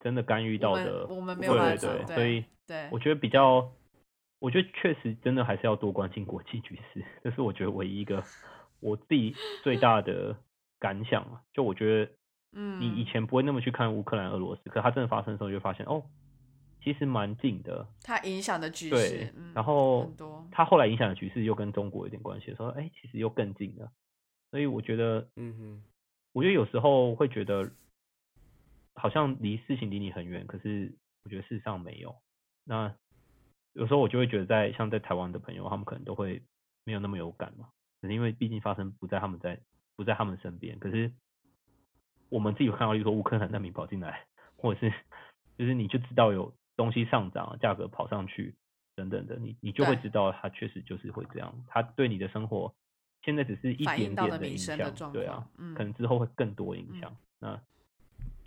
[0.00, 1.06] 真的干预到的。
[1.06, 3.72] 我们没有办法，对，所以对，我觉得比较，
[4.40, 8.24] 我觉得确实真的还是要多关心国际局势，这是我觉得唯一一个
[8.80, 10.36] 我自己最大的
[10.80, 11.40] 感想啊。
[11.52, 12.12] 就我觉得
[12.50, 16.02] 嗯，你以前不会那么去看乌克兰、俄罗斯，可它真的发生的时候，就发现哦，
[16.82, 17.86] 其实蛮近的。
[18.02, 20.46] 它影响的局势，对，然后很多。
[20.50, 23.90] 它后来影响的局势又跟中国有点关系，说哎，其实又更近了。
[24.50, 25.82] 所以我觉得，嗯哼，
[26.32, 27.70] 我觉得有时候会觉得，
[28.94, 30.92] 好像离事情离你很远，可是
[31.24, 32.14] 我觉得事实上没有。
[32.64, 32.94] 那
[33.72, 36.42] 有时候我就会觉得，在像在台湾的朋友，他们可能都会
[36.84, 37.68] 没有那么有感嘛，
[38.00, 39.60] 可是因为毕竟发生不在他们在
[39.96, 41.12] 不在他们身边，可是。
[42.28, 44.24] 我们自己有看到，例如说乌克兰难民跑进来，
[44.56, 44.90] 或者是
[45.58, 48.54] 就是你就知道有东西上涨，价格跑上去
[48.94, 51.64] 等等的，你你就会知道它确实就是会这样。
[51.68, 52.74] 它对你的生活
[53.22, 54.76] 现在只是一点点的影响，
[55.12, 57.16] 对啊，嗯，可能之后会更多影响。
[57.38, 57.60] 那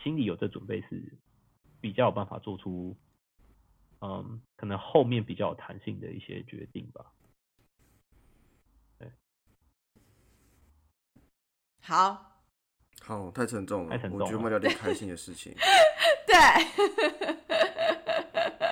[0.04, 1.14] 心里有这准备是
[1.82, 2.96] 比较有办法做出，
[4.02, 7.06] 嗯，可能后面比较有弹性的一些决定吧。
[9.00, 9.12] 对，
[11.82, 12.35] 好。
[13.06, 13.96] 好，太沉重了。
[14.12, 15.54] 我觉得我们聊点开心的事情。
[16.26, 16.36] 对，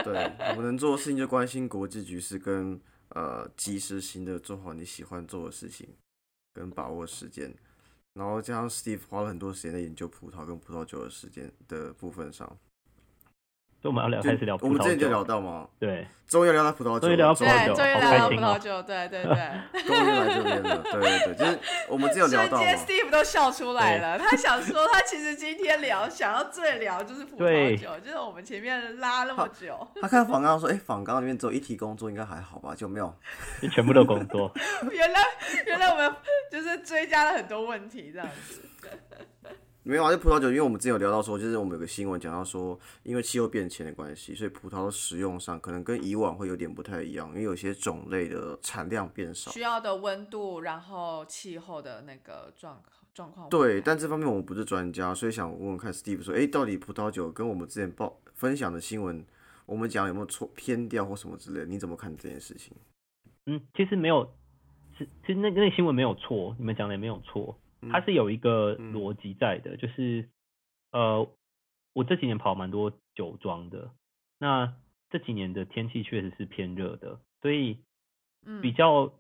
[0.04, 5.88] 对，我们能做的事情就关心国际局势，跟呃及时性的做好你喜欢做的事情，
[6.52, 7.54] 跟把握时间。
[8.14, 12.58] 然后加上 Steve 花了很多时间在研究葡萄跟葡萄酒的时间的部分上。
[13.90, 15.68] 我们要聊开始聊，我们之前就聊到嘛？
[15.78, 29.86] 对，终于聊到葡萄酒，终于聊到葡萄酒，终于聊到葡萄酒，对对对， 终于来这边了，对对对，就是我们之前有聊到今天 Steve 都笑出来了，他想说他其实今天聊想要最聊就是葡萄酒，就是我们前面拉那么久。
[30.02, 32.74] 他看访刚说，哎，访刚里面只有一题工作，应该还好吧？
[32.74, 33.14] 就没有，
[33.62, 34.50] 你全部都工作。
[34.92, 35.20] 原来
[35.66, 36.16] 原来我们
[36.50, 38.62] 就是追加了很多问题这样子。
[39.86, 52.82] 没有啊，就葡萄酒，因为我们之前有聊到说，就是我们有个新闻讲到说，因为气候变迁的关系，所以葡萄的食用上可能跟以往会有点不太一样，因为有些种类的产量变少，需要的温度，然后气候的那个状
[53.14, 53.50] 状况。
[53.50, 59.26] 对，但这方面我们不是专家，所以想问问看 Steve 说，哎，到底葡萄酒跟我们之前报分享的新闻，
[59.66, 61.66] 我们讲有没有错偏掉或什么之类？
[61.66, 62.74] 你怎么看这件事情？
[63.48, 64.34] 嗯，其实没有，
[64.98, 67.60] 其其实那那新闻没有错，你们讲的也没有错。
[67.92, 70.30] 它是有一个逻辑在的，就是
[70.92, 71.28] 呃，
[71.94, 73.92] 我这几年跑蛮多酒庄的，
[74.40, 74.76] 那
[75.10, 77.80] 这几年的天气确实是偏热的，所以
[78.62, 79.14] 比较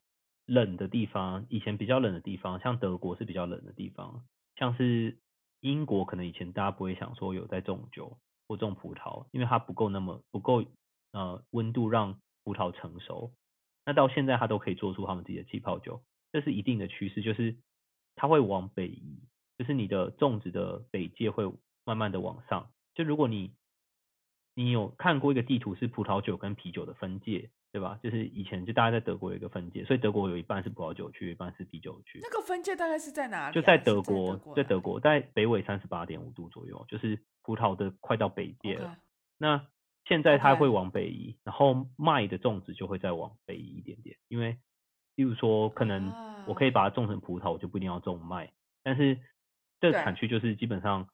[0.45, 4.23] 冷的地方，以前比较冷的地方，像德国是比较冷的地方，
[4.55, 5.17] 像是
[5.61, 10.63] 英国，可能以前大家不会想说有在种酒或种葡萄，因为它不够那么不够
[11.11, 13.33] 呃温度让葡萄成熟，
[13.85, 17.55] 那到现在它都可以做出他们自己的气泡酒，这是一定的趋势，就是。
[18.15, 19.19] 它会往北移，
[19.57, 21.51] 就是你的种植的北界会
[21.83, 22.71] 慢慢的往上。
[22.93, 23.53] 就如果你
[24.55, 27.99] 你有看过一个地图，是葡萄酒跟啤酒的分界，对吧？
[28.03, 32.19] 就是以前就大家在德国有一个分界，所以德国有一半是葡萄酒区，一半是啤酒区。
[32.21, 33.55] 那个分界大概是在哪里？
[33.55, 38.97] 就在德国，在德国，在北纬三十八点五度左右，就是葡萄的快到北界了。
[39.37, 39.67] 那
[40.05, 44.57] 现在它会往北移，然后麦的种植就会再往北移一点点，因为。
[45.15, 48.51] 例如说，可能我可以把它种成葡萄，我就不一定要种麦。
[48.81, 49.19] 但是
[49.79, 51.07] 这个产区就是基本上，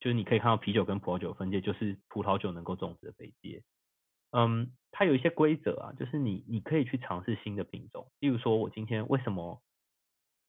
[0.00, 3.62] 就是你可以看到啤酒跟葡萄酒分界，就是葡萄酒能够种植的北界。
[4.32, 8.10] 嗯，它有一些规则啊，就是你你可以去尝试新的品种。
[8.18, 9.62] 例如说，我今天为什么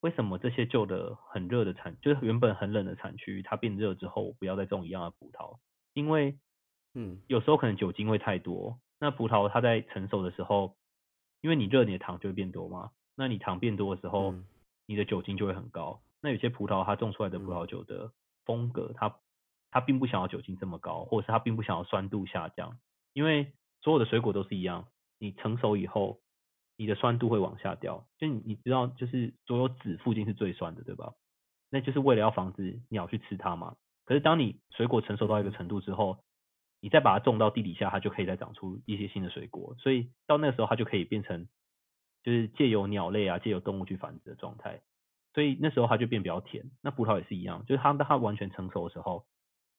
[0.02, 5.60] 为什么这些旧的很热的产，就是原本很冷的产区，它变热之后，我不要再种一样的葡萄，
[5.94, 6.38] 因为
[6.96, 10.76] 嗯，有时候可能酒精会太多，那葡萄它在成熟的时候。
[11.48, 12.92] 因为你热，你的糖就会变多嘛。
[13.16, 14.36] 那你糖变多的时候，
[14.86, 16.02] 你的酒精就会很高。
[16.22, 18.12] 那有些葡萄它种出来的葡萄酒的
[18.44, 19.16] 风格，它
[19.72, 22.78] 它并不想要酒精这么高，或者是它并不想要酸度下降。
[23.14, 26.20] 因为所有的水果都是一样，你成熟以后，
[26.76, 28.06] 你的酸度会往下掉。
[28.18, 31.14] 就你你知道，就是所有籽附近是最酸的，对吧？
[31.70, 33.78] 那就是为了要防止鸟去吃它嘛。
[34.04, 36.20] 可是当你水果成熟到一个程度之后，
[36.80, 41.48] 你再把它种到地底下，它就可以再长出一些新的水果，所以到那个时候它就可以变成，
[42.24, 44.82] 就是借由鸟类啊，借由动物去繁殖的状态，
[45.34, 46.70] 所以那时候它就变比较甜。
[46.82, 49.26] 那葡萄也是一样，就是它当它完全成熟的时候，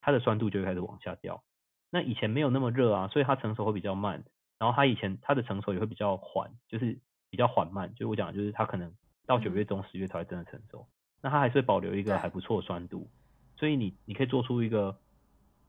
[0.00, 1.44] 它的酸度就会开始往下掉。
[1.90, 4.24] 那以前没有那么热啊，所以它成熟会比较慢，
[4.58, 6.98] 然后它以前它的成熟也会比较缓，就是
[7.30, 7.92] 比较缓慢。
[7.94, 8.92] 就是我讲，就是它可能
[9.24, 10.88] 到九月中、十月才会真的成熟，
[11.22, 13.08] 那它还是会保留一个还不错的酸度，
[13.56, 14.98] 所以你你可以做出一个。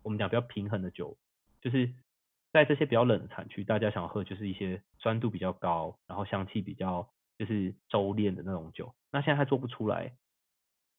[0.02, 1.18] 我们讲比较平衡的酒，
[1.62, 1.94] 就是
[2.52, 8.96] 在这些比较冷的产区，大家想喝就是一些酸度比较高，然后香气比较就是收敛的那种酒。
[9.12, 10.16] 那现在它做不出来，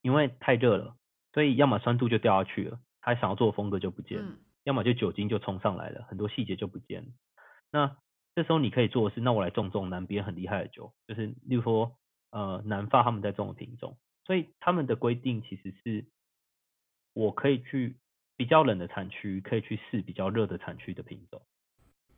[0.02, 0.96] 因为太热了，
[1.32, 4.32] 所以要么酸度就掉下去了，他想要做的风格就不见了；
[4.64, 7.08] 要么就酒精就冲上来了，很多细节就不见了。
[7.72, 7.96] 那
[8.34, 11.96] 这时候你可以做的是，那我来种种南边很厉害的酒，就是例如说
[12.30, 16.06] 呃南法他们在种的品种，所以他们的规定其实是。
[17.12, 17.96] 我可以去
[18.40, 21.42] 比较冷的产区，可以去试比较热的产区的品种。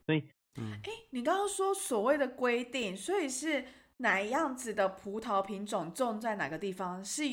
[0.07, 0.23] 所以，
[0.57, 3.65] 嗯，哎，你刚刚说所谓的规定，所以是
[3.97, 7.25] 哪样子的葡萄品种种在哪个地方是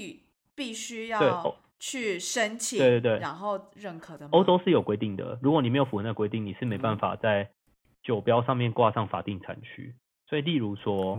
[0.56, 4.28] 必须要去申请，对对对，然后认可的。
[4.32, 7.48] 欧洲是有规定的，如果你没有符合那规定，你是没办法在
[8.02, 9.94] 酒标上面挂上法定产区。
[10.26, 11.16] 所以，例如说，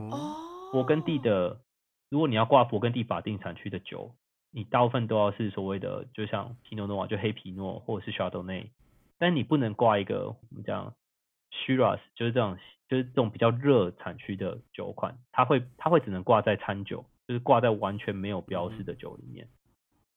[0.73, 1.61] 勃艮第的，
[2.09, 4.13] 如果你要挂勃艮第法定产区的酒，
[4.51, 8.69] 你大部分都要是所谓的，就像皮诺诺瓦，就黑皮诺或者是 Chardonnay，
[9.19, 10.95] 但你不能挂一个我们讲
[11.51, 12.59] Shiraz，就是这种，
[12.89, 19.49] 就是这种比较热产区的酒款，它会它会只能挂在餐酒，就是挂在完全没有标识的酒里面。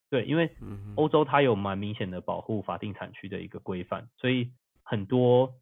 [0.09, 0.51] 对，因为
[0.95, 4.51] 欧洲它有蛮明显的保护法定产区的一个规范，所以
[4.83, 5.53] 很多。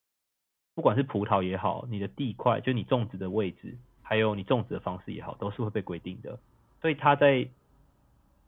[0.74, 6.40] 不管是葡萄也好，你的地块就你种植的位置，还有你种植的方式也好，都是会被规定的。
[6.80, 7.46] 所以它在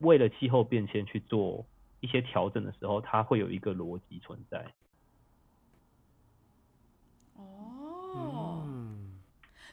[0.04, 1.66] 为了气候变迁去做
[2.00, 4.66] 一些调整的时候，它会有一个逻辑存在。
[7.36, 8.64] 哦，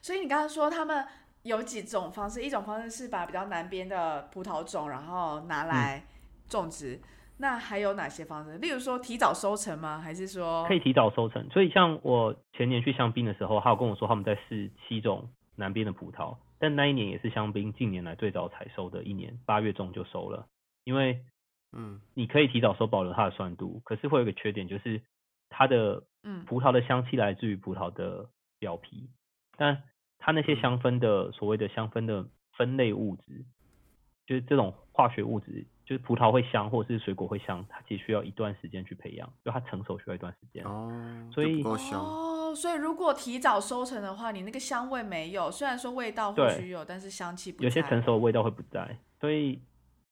[0.00, 1.06] 所以你刚刚说他们
[1.42, 6.04] 有几种方式，一种方式是把比较南边的葡萄种，然后拿来
[6.48, 7.00] 种植。
[7.38, 8.58] 那还有哪些方式？
[8.58, 9.98] 例如说提早收成吗？
[9.98, 11.48] 还是说可以提早收成？
[11.48, 20.46] 所以像我前年去香槟的时候，他有跟我说他们在试七种南边的葡萄，但那一年也是香槟近年来最早采收的一年，八月中就收了。
[20.84, 21.24] 因为
[21.72, 25.02] 嗯，你可以提早收，保留它的酸度，可是会有个缺点，就是
[25.48, 26.44] 它的嗯。
[26.44, 29.08] 葡萄的香气来自于葡萄的表皮，
[29.56, 29.82] 但
[30.18, 33.44] 它那些香氛的所谓的香氛的分类物质，
[34.26, 35.66] 就是这种化学物质。
[35.86, 41.64] 就是葡萄会香，或者是水果会香，它其实需要一段时间去培养，就它成熟需要一段时间哦，所以
[42.50, 49.60] 哦，所以如果提早收成的话，你那个香味没有，虽然说味道或许有，但是香气有些成熟的味道会不在，所以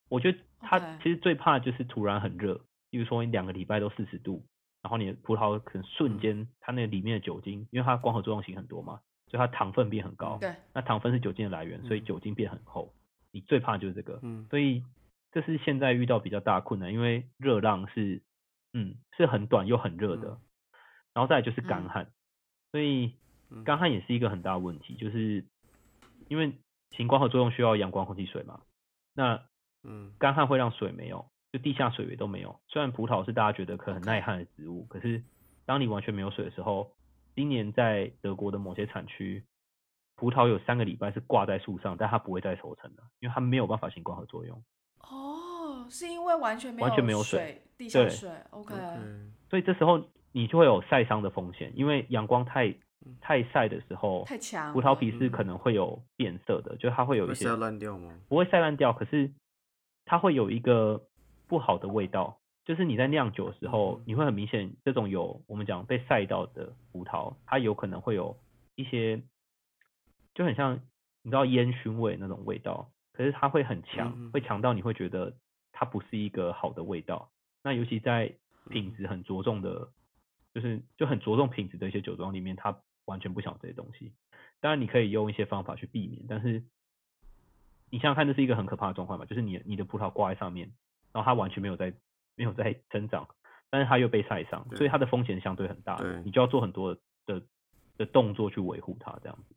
[0.08, 4.44] 我觉得它其实最怕就是突然很热，比如说你两个礼拜都四十度，
[4.82, 12.92] 然后你的葡萄可能瞬间它那里面的酒精，因为它光合作用型很多嘛，所以它糖分变很高，对，那糖分是酒精的来源，所以酒精变很厚，
[13.32, 14.82] 你最怕就是这个，嗯，所以。
[15.30, 18.22] 这是现在遇到比较大困难，因为热浪是，
[18.72, 20.40] 嗯，是很短又很热的，
[21.12, 22.10] 然后再就是干旱，
[22.70, 23.14] 所以
[23.64, 25.44] 干旱也是一个很大的问题，就是
[26.28, 26.52] 因为
[26.90, 28.60] 行光合作用需要阳光、空气、水嘛，
[29.14, 29.42] 那，
[29.84, 32.60] 嗯，干旱会让水没有，就地下水源都没有。
[32.68, 35.22] 虽然葡萄是大家觉得可很耐旱的植物，可是
[35.64, 36.94] 当你完全没有水的时候，
[37.34, 39.44] 今年在德国的某些产区，
[40.16, 44.62] 葡萄有三个礼拜是挂在树上，但它不会再收成的，因为它没有办法行光合作用。
[44.98, 48.74] 哦，是因为完全没有完全没有水，地下水，OK。
[49.48, 50.04] 所以这时候
[50.38, 52.72] 你就会有晒伤的风险，因为阳光太
[53.20, 58.16] 太晒的时候，太强，葡萄皮是可能会有变色的，就它会有一些晒烂掉吗？
[58.28, 59.32] 不会晒烂掉，可是
[60.04, 61.02] 它会有一个
[61.48, 68.38] 不好的味道，就是你在酿酒的时候，你会很明显这种有我们讲被晒到的葡萄，它有可能会有
[68.76, 69.20] 一些
[70.36, 70.78] 就很像
[71.24, 72.88] 你知道烟熏味那种味道。
[73.12, 75.34] 可是它会很强，会强到你会觉得
[75.72, 77.28] 它不是一个好的味道。
[77.64, 78.32] 那尤其在
[78.70, 79.88] 品质很着重的，
[80.58, 84.12] 就是就很着重品质的一些酒庄里面，它完全不想这些东西。
[84.60, 86.64] 当然你可以用一些方法去避免，但是
[87.90, 89.24] 你想想看，这是一个很可怕的状况嘛？
[89.24, 90.72] 就是你你的葡萄挂在上面，
[91.12, 91.94] 然后它完全没有在
[92.34, 93.28] 没有在生长，
[93.70, 95.96] 但是它又被晒伤，所以它的风险相对很大。
[96.24, 97.42] 你就要做很多的
[97.96, 99.54] 的动作去维护它，这样子。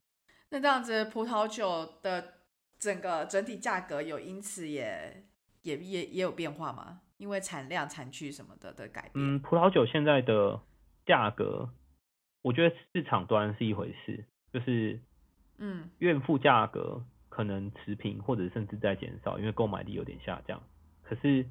[0.49, 2.41] 那这样子葡萄酒的。
[2.81, 5.23] 整个整体价格有因此也
[5.61, 7.01] 也也也有变化吗？
[7.17, 9.11] 因为产量、产区什么的的改变。
[9.13, 10.59] 嗯，葡萄酒现在的
[11.05, 11.69] 价格，
[12.41, 14.99] 我觉得市场端是一回事，就是
[15.57, 20.61] 嗯，怨妇价格可能持平或者甚至在减少，因为购买力有点下降。
[21.03, 21.45] 可是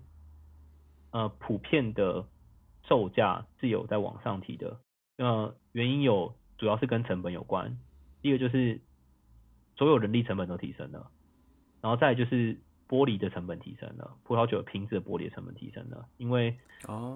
[1.10, 2.26] 呃，普遍的
[2.84, 4.78] 售价是有在往上提的。
[5.18, 7.78] 呃，原因有主要是跟成本有关，
[8.22, 8.80] 第一个就是
[9.76, 11.10] 所有人力成本都提升了。
[11.82, 12.56] 然后再就是
[12.88, 16.58] 玻璃的成本提升了，葡萄酒瓶子的玻璃成本提升了，因为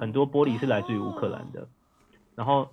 [0.01, 1.69] 很多玻璃是来自于乌克兰的。
[2.35, 2.69] 然后，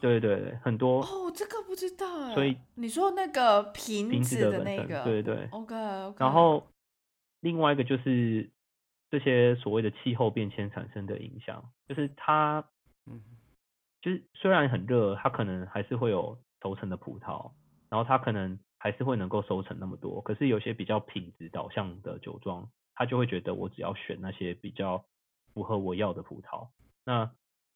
[0.00, 2.34] 对对对，很多哦，这个不知道哎。
[2.34, 5.74] 所以你说那个瓶子的那个，对对，OK。
[6.18, 6.66] 然后
[7.40, 8.50] 另外一个就是
[9.10, 12.64] 这些所谓的气候变迁产生的影响，就是它，
[13.06, 13.22] 嗯，
[14.02, 17.50] 就是虽然很热，它可能还是会有熟成的葡萄，
[17.88, 18.58] 然后它可能。
[18.78, 25.02] 还是会能够收成那么多，可是有些比较品质导向的酒庄，他就会觉得我只要选那些比较
[25.54, 26.68] 符合我要的葡萄，
[27.04, 27.28] 那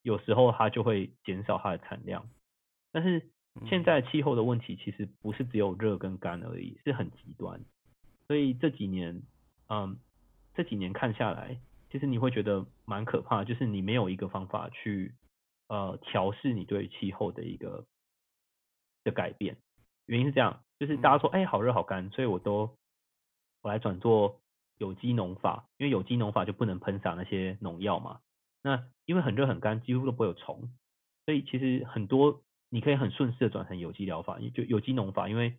[0.02, 2.28] 有时候它就会减少它的产量。
[2.92, 3.30] 但是
[3.68, 7.60] 现在气候的问题其实不是只有热跟干而已，是很极端。
[8.26, 9.22] 所以这几年，
[9.68, 9.98] 嗯，
[10.54, 15.14] 这几年看下来，其实你会觉得蛮可怕，就是你没有一个方法去
[15.68, 17.84] 呃调试你对气候的一个
[19.04, 19.56] 的改变。
[20.06, 22.76] 原因是这样，就是大家说哎好热好干，所以我都
[23.62, 24.40] 我来转做
[24.78, 28.20] 有机农法，因为有机农法就不能喷洒那些农药嘛。
[28.62, 30.70] 那因为很热很干，几乎都不会有虫，
[31.26, 35.58] 所以其实很多你可以很顺势的转成有机疗法，就有机农法，因为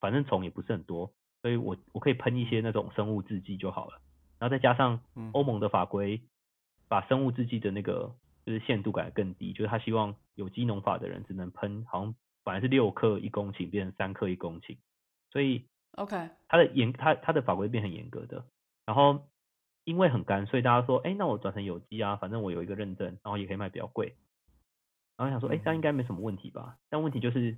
[0.00, 1.12] 反正虫也不是很多，
[1.42, 4.00] 所以我我可以喷一些那种生物制剂就好了。
[4.38, 6.22] 然后再加上欧盟的法规，
[6.88, 8.14] 把生物制剂的那个
[8.46, 14.78] 就是限度改得更低，就是他希望有机农法的人只能喷，好像本来是六克一公顷变成三克一公顷，
[15.30, 18.46] 所以 OK，它的严它它的法规变很严格的。
[18.86, 19.28] 然后
[19.88, 24.14] 因为很干，所以大家说，哎，那我转成有机啊，反正我有一个认证，然后也可以卖比较贵。
[25.16, 26.76] 然后想说，哎，这样应该没什么问题吧？
[26.90, 27.56] 但问题就是，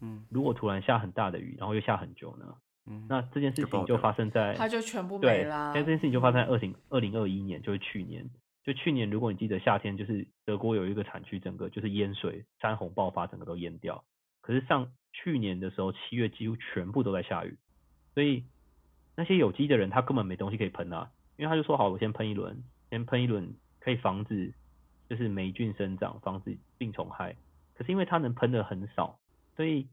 [0.00, 2.54] 嗯，如果突然下很大的雨，然后又下很久呢？
[2.86, 5.72] 嗯那这件事情就发生在，它就全部没啦。
[5.74, 8.28] 但这件事情就发生在二零二零二一年，就是去年。
[8.62, 14.04] 就去年，如果你记得夏天，就是德国有一个产区，整个就是淹水、山洪爆发，整个都淹掉。
[14.42, 17.56] 可是上去年的时候，七月几乎全部都在下雨，
[18.12, 18.44] 所以
[19.16, 21.10] 那些有机的人他根本没东西可以喷啊，
[21.40, 24.52] 因为他就说好，我先喷一轮，先喷一轮可以防止
[25.08, 27.34] 就是霉菌生长，防止病虫害。
[27.74, 29.18] 可是因为它能喷的很少，
[29.56, 29.88] 所以。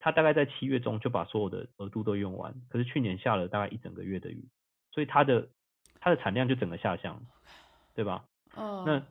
[0.00, 4.46] 他大概在七月中就把所有的额度都用完，可是去年下了大概一整个月的雨，
[4.90, 5.48] 所以它的
[5.98, 7.22] 它的产量就整个下降，
[7.94, 8.26] 对吧？
[8.54, 8.84] 哦。
[8.86, 9.02] 那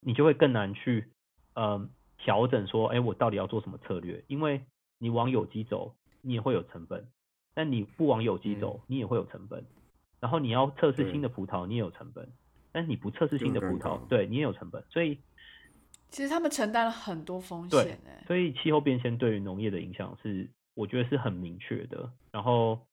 [0.00, 1.12] 你就会更难去
[1.54, 1.88] 呃
[2.18, 4.24] 调整说，哎，我到底要做什么策略？
[4.26, 4.64] 因为
[4.98, 7.04] 你往有机走，你也会有成本；
[7.54, 9.64] 但你不往有机走，你也会有成本。
[10.22, 12.24] 然后你要测试新的葡萄，你也有成本；
[12.70, 14.82] 但是你不测试新的葡萄，对你也有成本。
[14.88, 15.18] 所以。
[16.08, 22.12] 其实他们承担了很多风险，哎，所以气候变迁对于农业的影响是，我觉得是很明确的。
[22.30, 22.86] 然后，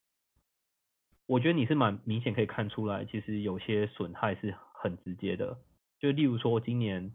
[1.25, 5.57] 我觉得你是蛮明显可以看出来，其实有些损害是很直接的。
[5.99, 7.11] 就例如说，今年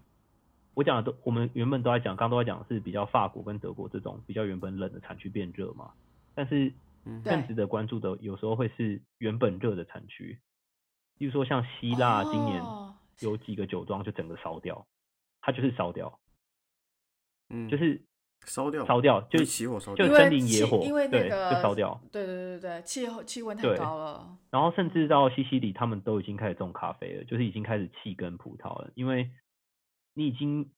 [0.74, 5.90] 我讲的都，我们原本都在讲，刚都在讲是比较法国跟德国这种比较原本冷的产区变热嘛。
[6.34, 6.70] 但是
[7.24, 10.40] 更值得关注的，有时候会是原本热的产区，
[11.18, 12.62] 例如说像希腊，今年
[13.20, 14.86] 有几个酒庄就整个烧掉。
[15.46, 16.18] 它就是烧掉，
[17.50, 18.02] 嗯，就是
[18.46, 24.38] 烧掉，烧掉，就是起火烧掉，就森林野火，因为那个就烧掉，对对对对气候气温太高了。
[24.50, 29.30] 然后甚至到西西里，他们都已经开始种咖啡了，就是已经开始弃根葡萄了，因为
[30.14, 30.72] 你已经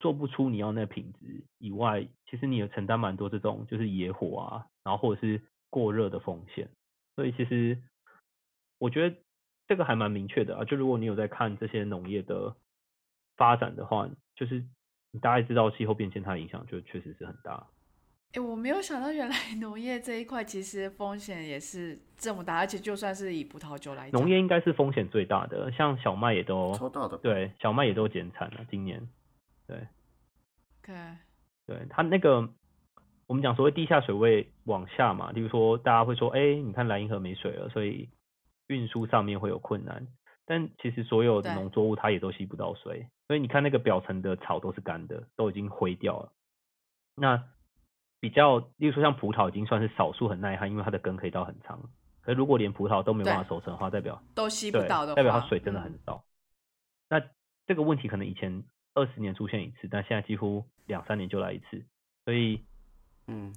[0.00, 5.40] 做不出你要那品质以外，其实你有承担蛮多这种就是野火啊，然后或者是
[5.70, 6.68] 过热的风险。
[7.16, 7.78] 所以其实
[8.78, 9.16] 我觉得
[9.66, 12.54] 这个还蛮明确的啊，就如果你有在看这些农业的。
[13.36, 14.62] 发展的话，就是
[15.10, 17.66] 你大概知道气候变迁它的影响，就确实是很大。
[18.34, 29.02] 哎，我没有想到原来 农业这一块其实风险也是这么大，而且就算是以葡萄酒来，农业应该是风险最大的，像小麦也都超大的，对，小麦也都减产了，今年，
[29.66, 29.88] 对
[30.82, 30.92] ，OK，
[31.66, 32.48] 对，它那个
[33.26, 38.08] 我们讲所谓地下水位往下嘛，例如说大家会说，哎，你看莱茵河没水了，所以
[38.66, 40.06] 运输上面会有困难。
[40.46, 46.32] 但其实所有的农作物它也都吸不到水，所以你看那个表层的草都是干的，都已经灰掉了。
[47.16, 47.42] 那
[48.20, 51.80] 比较，例如说像葡萄已经算是少数很耐旱，因为它的根可以到很长。
[52.20, 56.22] 可如果连葡萄都没办法收成的话，代表都吸不到的，代表它水真的很少。
[57.08, 57.22] 那
[57.66, 58.64] 这个问题可能以前
[58.94, 61.84] 二十年出现一次，但现在几乎两三年就来一次，
[62.24, 62.60] 所以
[63.26, 63.54] 嗯，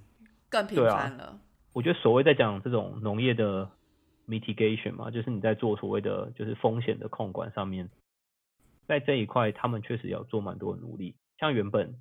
[0.50, 1.40] 更频繁了。
[1.74, 3.72] 我觉得所谓在讲这种农业的。
[4.30, 7.90] mitigation 嘛，就是你在做所谓的就是风险的控管上面，
[8.86, 11.16] 在这一块他们确实要做蛮多的努力。
[11.38, 11.96] 像原本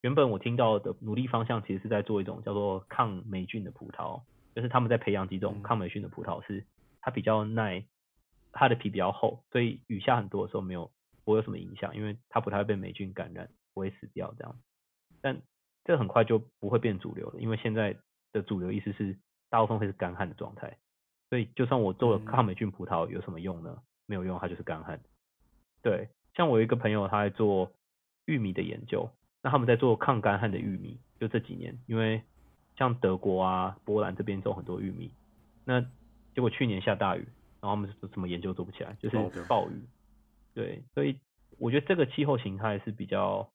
[0.00, 4.22] 原本我听到的努力方向，其实是在做一种叫做抗霉菌的葡萄，
[4.54, 6.64] 就是他们在培养几种抗霉菌的葡萄，是
[7.02, 7.84] 它比较耐，
[8.50, 10.90] 它的皮比较厚，所以雨下很多的时候没有
[11.28, 14.56] 不会有什么影响，因为它不太会被霉菌感染，不会死掉这样。
[15.20, 15.42] 但
[15.84, 17.94] 这很快就不会变主流了，因为现在
[18.32, 19.14] 的主流意思是
[19.50, 20.78] 大部分会是干旱的状态。
[21.28, 23.82] 所以，就算我做了抗霉菌葡萄，有什么用呢？
[24.06, 24.98] 没有用，它就是干旱。
[25.82, 27.74] 对，像我有一个朋友，他在做
[28.24, 29.10] 玉米的研究，
[29.42, 32.22] 那他们在做抗干旱的玉米，就这几年，因为
[32.78, 35.12] 像德国啊、波兰这边种很多玉米，
[35.66, 35.82] 那
[36.34, 37.28] 结果去年下大雨，
[37.60, 39.74] 然后他们怎么研究做不起来，就是暴雨。
[40.58, 41.20] 对，所以
[41.58, 43.50] 我觉得这个气候形态是比较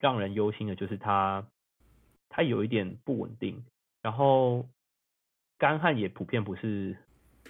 [0.00, 1.46] 让人忧心的，就是它
[2.28, 3.64] 它有一点不稳定，
[4.02, 4.66] 然后。
[5.58, 6.94] 干旱也普遍不是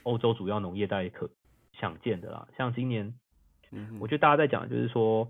[0.05, 1.29] 欧洲主要农业带可
[1.73, 2.47] 想见的啦。
[2.57, 3.13] 像今年，
[3.99, 5.29] 我觉得大家在讲就是说，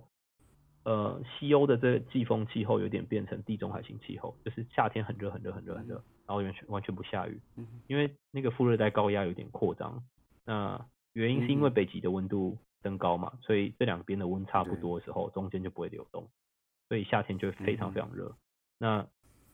[0.84, 5.94] 呃，西欧的这个季风气候有点变成地中海型气候，就是夏天很热很热很热很热，
[6.26, 7.40] 然后完全完全不下雨，
[7.86, 10.05] 因为那个副热带高压有点扩张，
[10.44, 16.30] 那原因是因为北极的温度升高嘛，所以这两边的温差不多的时候，中间就不会流动，
[16.89, 18.32] 所以夏天就会非常非常热。
[18.78, 19.05] 那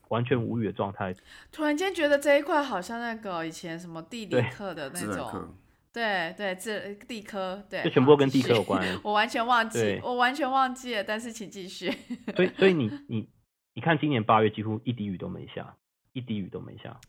[0.09, 1.15] 完全无语的状态。
[1.51, 5.55] 突然间觉得这一块好像那个以前什么地理课的那种，
[5.91, 8.85] 对对，这地科对，就全部都跟地科有关。
[9.03, 11.89] 我完全忘记，我完全忘记了，但是请继续。
[12.35, 13.29] 所以所以你 你
[13.73, 15.75] 你看，今年八月几乎一滴雨都没下，
[16.11, 16.99] 一滴雨都没下。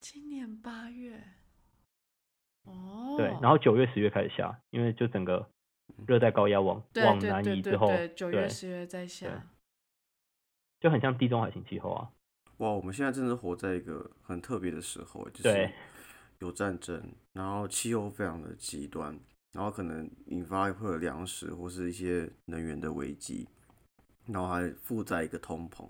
[0.00, 1.18] 今年八月，
[2.64, 5.48] 哦，对，然后九月十月开始下，因为就整个
[6.06, 9.46] 热带高压往往南移之后，九月十月在下，
[10.80, 12.10] 就很像地中海型气候啊。
[12.58, 15.70] 哇，我们现在真的活在一个很特别的时候，就是
[16.38, 19.18] 有战争，然后气候非常的极端，
[19.52, 23.48] 然后可能引发会有粮食或是一些能源的危机，
[24.26, 25.88] 然后还附在一个通膨，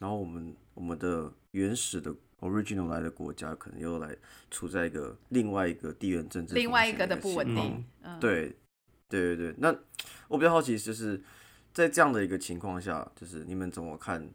[0.00, 4.16] 然后我们我们的原始的 original 来的国家可能又来
[4.50, 7.84] 处在一个另外一个地缘政治另外一个的不稳定，
[8.20, 8.56] 对
[9.08, 9.74] 对对对，那
[10.28, 11.20] 我比较好奇就是
[11.72, 14.28] 在这样的一个情况下，就是你们怎么看？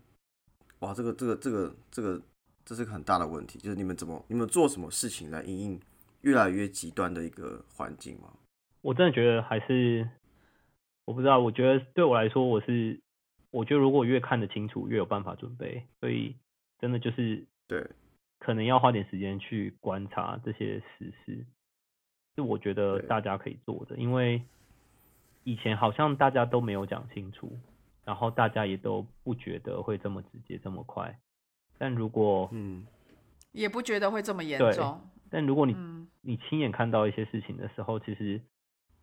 [0.79, 2.21] 哇，这个这个这个这个，
[2.63, 5.79] 这是个很大的问题，就是你们怎么你们做什么事情来应应
[6.21, 8.31] 越来越极端的一个环境吗？
[8.81, 10.07] 我真的觉得还是
[11.03, 12.97] 我不知道，我觉得对我来说，我是
[13.51, 16.35] 我觉得如果越看得清楚，越有办法准备，所以
[16.79, 17.85] 真的就是对，
[18.39, 21.45] 可能要花点时间去观察这些事实，
[22.35, 24.41] 是我觉得大家可以做的，因为
[25.51, 27.59] 以前好像大家都没有讲清楚。
[28.05, 31.19] 然后大家也都不觉得会这么直接这么快，
[31.77, 32.83] 但如果嗯，
[33.51, 34.99] 也不觉得会这么严重。
[35.29, 35.75] 但如果你
[36.21, 38.41] 你亲眼看到一些事情的时候，其实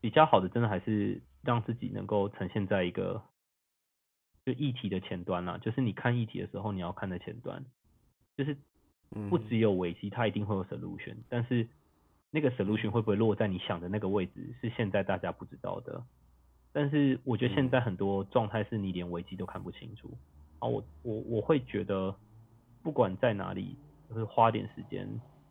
[0.01, 3.22] 比较好的，真的还是让自己能够呈现在一个
[4.44, 5.57] 就议题的前端啦。
[5.59, 7.64] 就是你看议题的时候，你要看的前端，
[8.36, 8.57] 就是
[9.30, 11.68] 不只有危机，它一定会有 solution，但是
[12.32, 16.03] 那个 solution 会不会落在你想的那个位置，是现在大家不知道的。
[16.77, 20.11] 但是我觉得现在很多状态是你连危机都看不清楚
[20.59, 20.68] 啊！
[20.68, 22.14] 我我我会觉得，
[22.83, 23.79] 不管在哪里，
[24.11, 25.09] 就是花点时间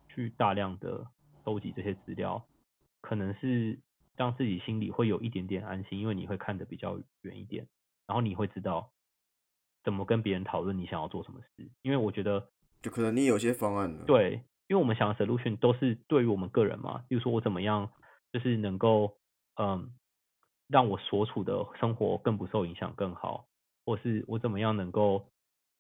[0.08, 1.04] 去大量的
[1.44, 2.46] 收集这些资料，
[3.02, 3.80] 可能是
[4.16, 7.66] 让自己心里会有一点点安心，因为你会看得比较远一点，
[8.06, 8.92] 然后你会知道
[9.84, 11.68] 怎么跟别人讨论你想要做什么事。
[11.82, 12.50] 因为我觉得，
[12.84, 17.90] 就可能你有些方案对，因为我们想的 solution 都是对于我们个人嘛，比如说我怎么样，
[18.32, 19.18] 就是能够
[19.56, 19.92] 嗯。
[20.68, 23.46] 让我所处的生活更不受影响更好，
[23.86, 25.30] 或是我怎么样能够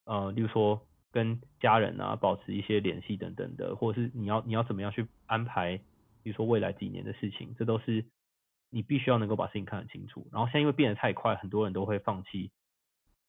[0.05, 5.77] 呃，例如说跟家人啊保持一些联系等等的，或者是你要你要怎么样去安排，
[6.21, 8.05] 比如说未来几年的事情，这都是
[8.69, 10.27] 你必须要能够把事情看得清楚。
[10.31, 12.51] 然后现在因为变得太快，很多人都会放弃，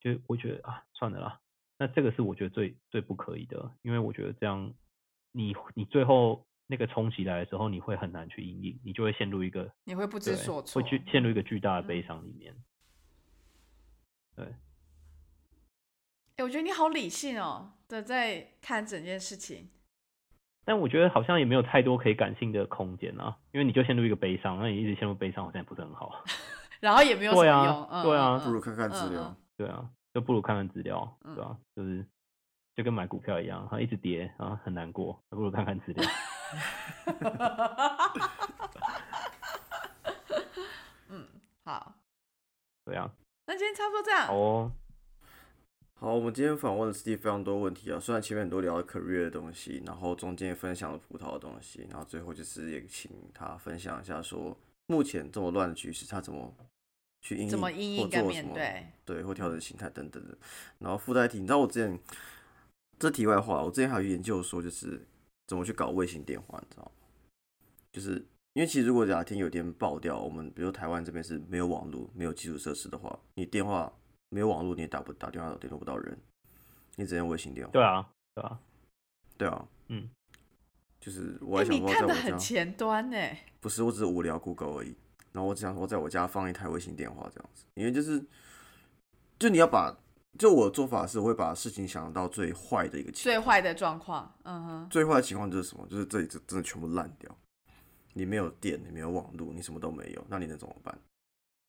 [0.01, 1.41] 就我觉得啊，算了啦。
[1.79, 4.75] 那这个是我觉得最最不可以的，因为我觉得这样
[5.33, 6.45] 你你最后。
[6.67, 12.55] 那个冲击来的时候，你会很难去应应，你就会陷入一个，你会不知所措，会去陷入一个巨大的悲伤里面。
[14.35, 14.47] 对，
[16.37, 19.69] 哎，我觉得你好理性哦的在看整件事情，
[20.65, 26.25] 但我觉得好像也没有太多可以感性的空间啊，因为你就陷入一个悲伤，那你一直陷入悲伤，好像也不是很好。
[26.81, 31.57] 然后也没有什么用，对啊，不如看看资料，对啊，就不如看看资料，对吧？
[31.75, 32.05] 就是
[32.75, 36.05] 就跟买股票一样，它一直跌啊，很难过，不如看看资料。
[41.09, 41.27] 嗯，
[41.65, 41.95] 好，
[42.85, 43.11] 对啊，
[43.47, 44.71] 那今天差不多这样哦。
[45.99, 56.55] 好，我们今天访问了 Steve 非常多问题啊，虽然前面很多聊 career 的东西，然后中间也分享了葡萄的东西，然后最后就是也请他分享一下说，目前这么乱的局势，他怎么
[57.23, 60.37] 去应怎么应应跟面对，对，或调整心态等等的。
[60.79, 61.99] 然后附带题，你知道我之前
[62.99, 65.07] 这题外话，我之前还有研究说就是。
[65.47, 66.59] 怎么去搞卫星电话？
[66.61, 66.91] 你知道吗？
[67.93, 68.15] 就是
[68.55, 73.93] 因为其实如果哪天有天爆掉，我们比如台湾这边是没有网络、没有基础设施的话，你电话
[74.31, 76.19] 没有网络，你也打不打电话，联络不到人，
[76.97, 77.73] 你只能卫星电话。
[77.73, 78.61] 对啊，对啊，
[79.39, 80.11] 对啊，嗯，
[81.01, 83.17] 就是我还想说，在我很前端呢。
[83.61, 84.95] 不是，我只是无聊 Google 而已。
[85.33, 88.25] 然后我只想说，在我家放一台卫星电话这样子，因为就是，
[89.39, 89.97] 就你要把。
[90.39, 95.87] 就我的做法是，我会把事情想到最坏的一个情，最坏的状况，嗯哼，最坏的情况就是什么？
[95.89, 97.35] 就是这里真真的全部烂掉，
[98.13, 100.97] 你没有电，你没有网络，你什么都没有，那你能怎么办？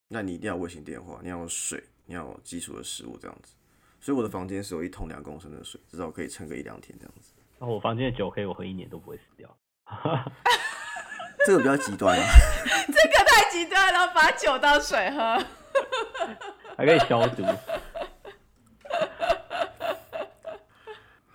[0.09, 3.53] 那你一定要卫星电话，你要有水，你要有基础的食物这样子。
[3.99, 7.33] 所以我的房间是有一桶两公升的水，至少可以撑个一两天这样子。
[7.59, 9.57] 那我房间的酒可以我喝一年都不会死掉，
[11.45, 12.23] 这个比较极端啊，
[12.87, 15.43] 这个太极端了，把酒当水喝，
[16.77, 17.43] 还可以消毒。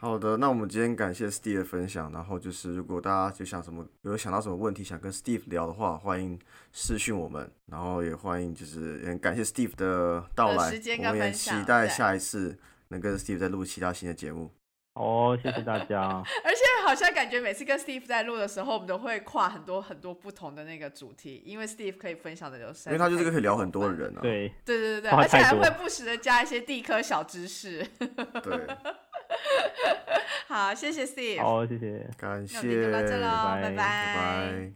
[0.03, 2.11] 好的，那我们今天感谢 Steve 的分享。
[2.11, 6.37] 然后就是，如果大家就想什么有想到什么问题想跟 Steve 聊的话，欢迎
[6.73, 7.49] 私讯我们。
[7.67, 14.51] 然后也欢迎就是也感谢 Steve 的到来，我们也期待下一次能跟 Steve 再录其他新的节目。
[14.95, 16.01] 哦，谢谢大家。
[16.45, 24.21] 而且好像感觉每次跟 Steve 在录的时候，我们都会跨很多很多不同的那个主题，因为 Steve 可以分享的有，因为他就是个可以聊很多的人啊。
[24.21, 27.87] 对对对对对，而且还会不时的加一些地科小知识。
[28.43, 28.67] 对。
[30.49, 31.41] 好，谢谢 Steve。
[31.41, 32.57] 好，谢谢，感谢。
[32.59, 34.73] 那就到这喽，拜拜。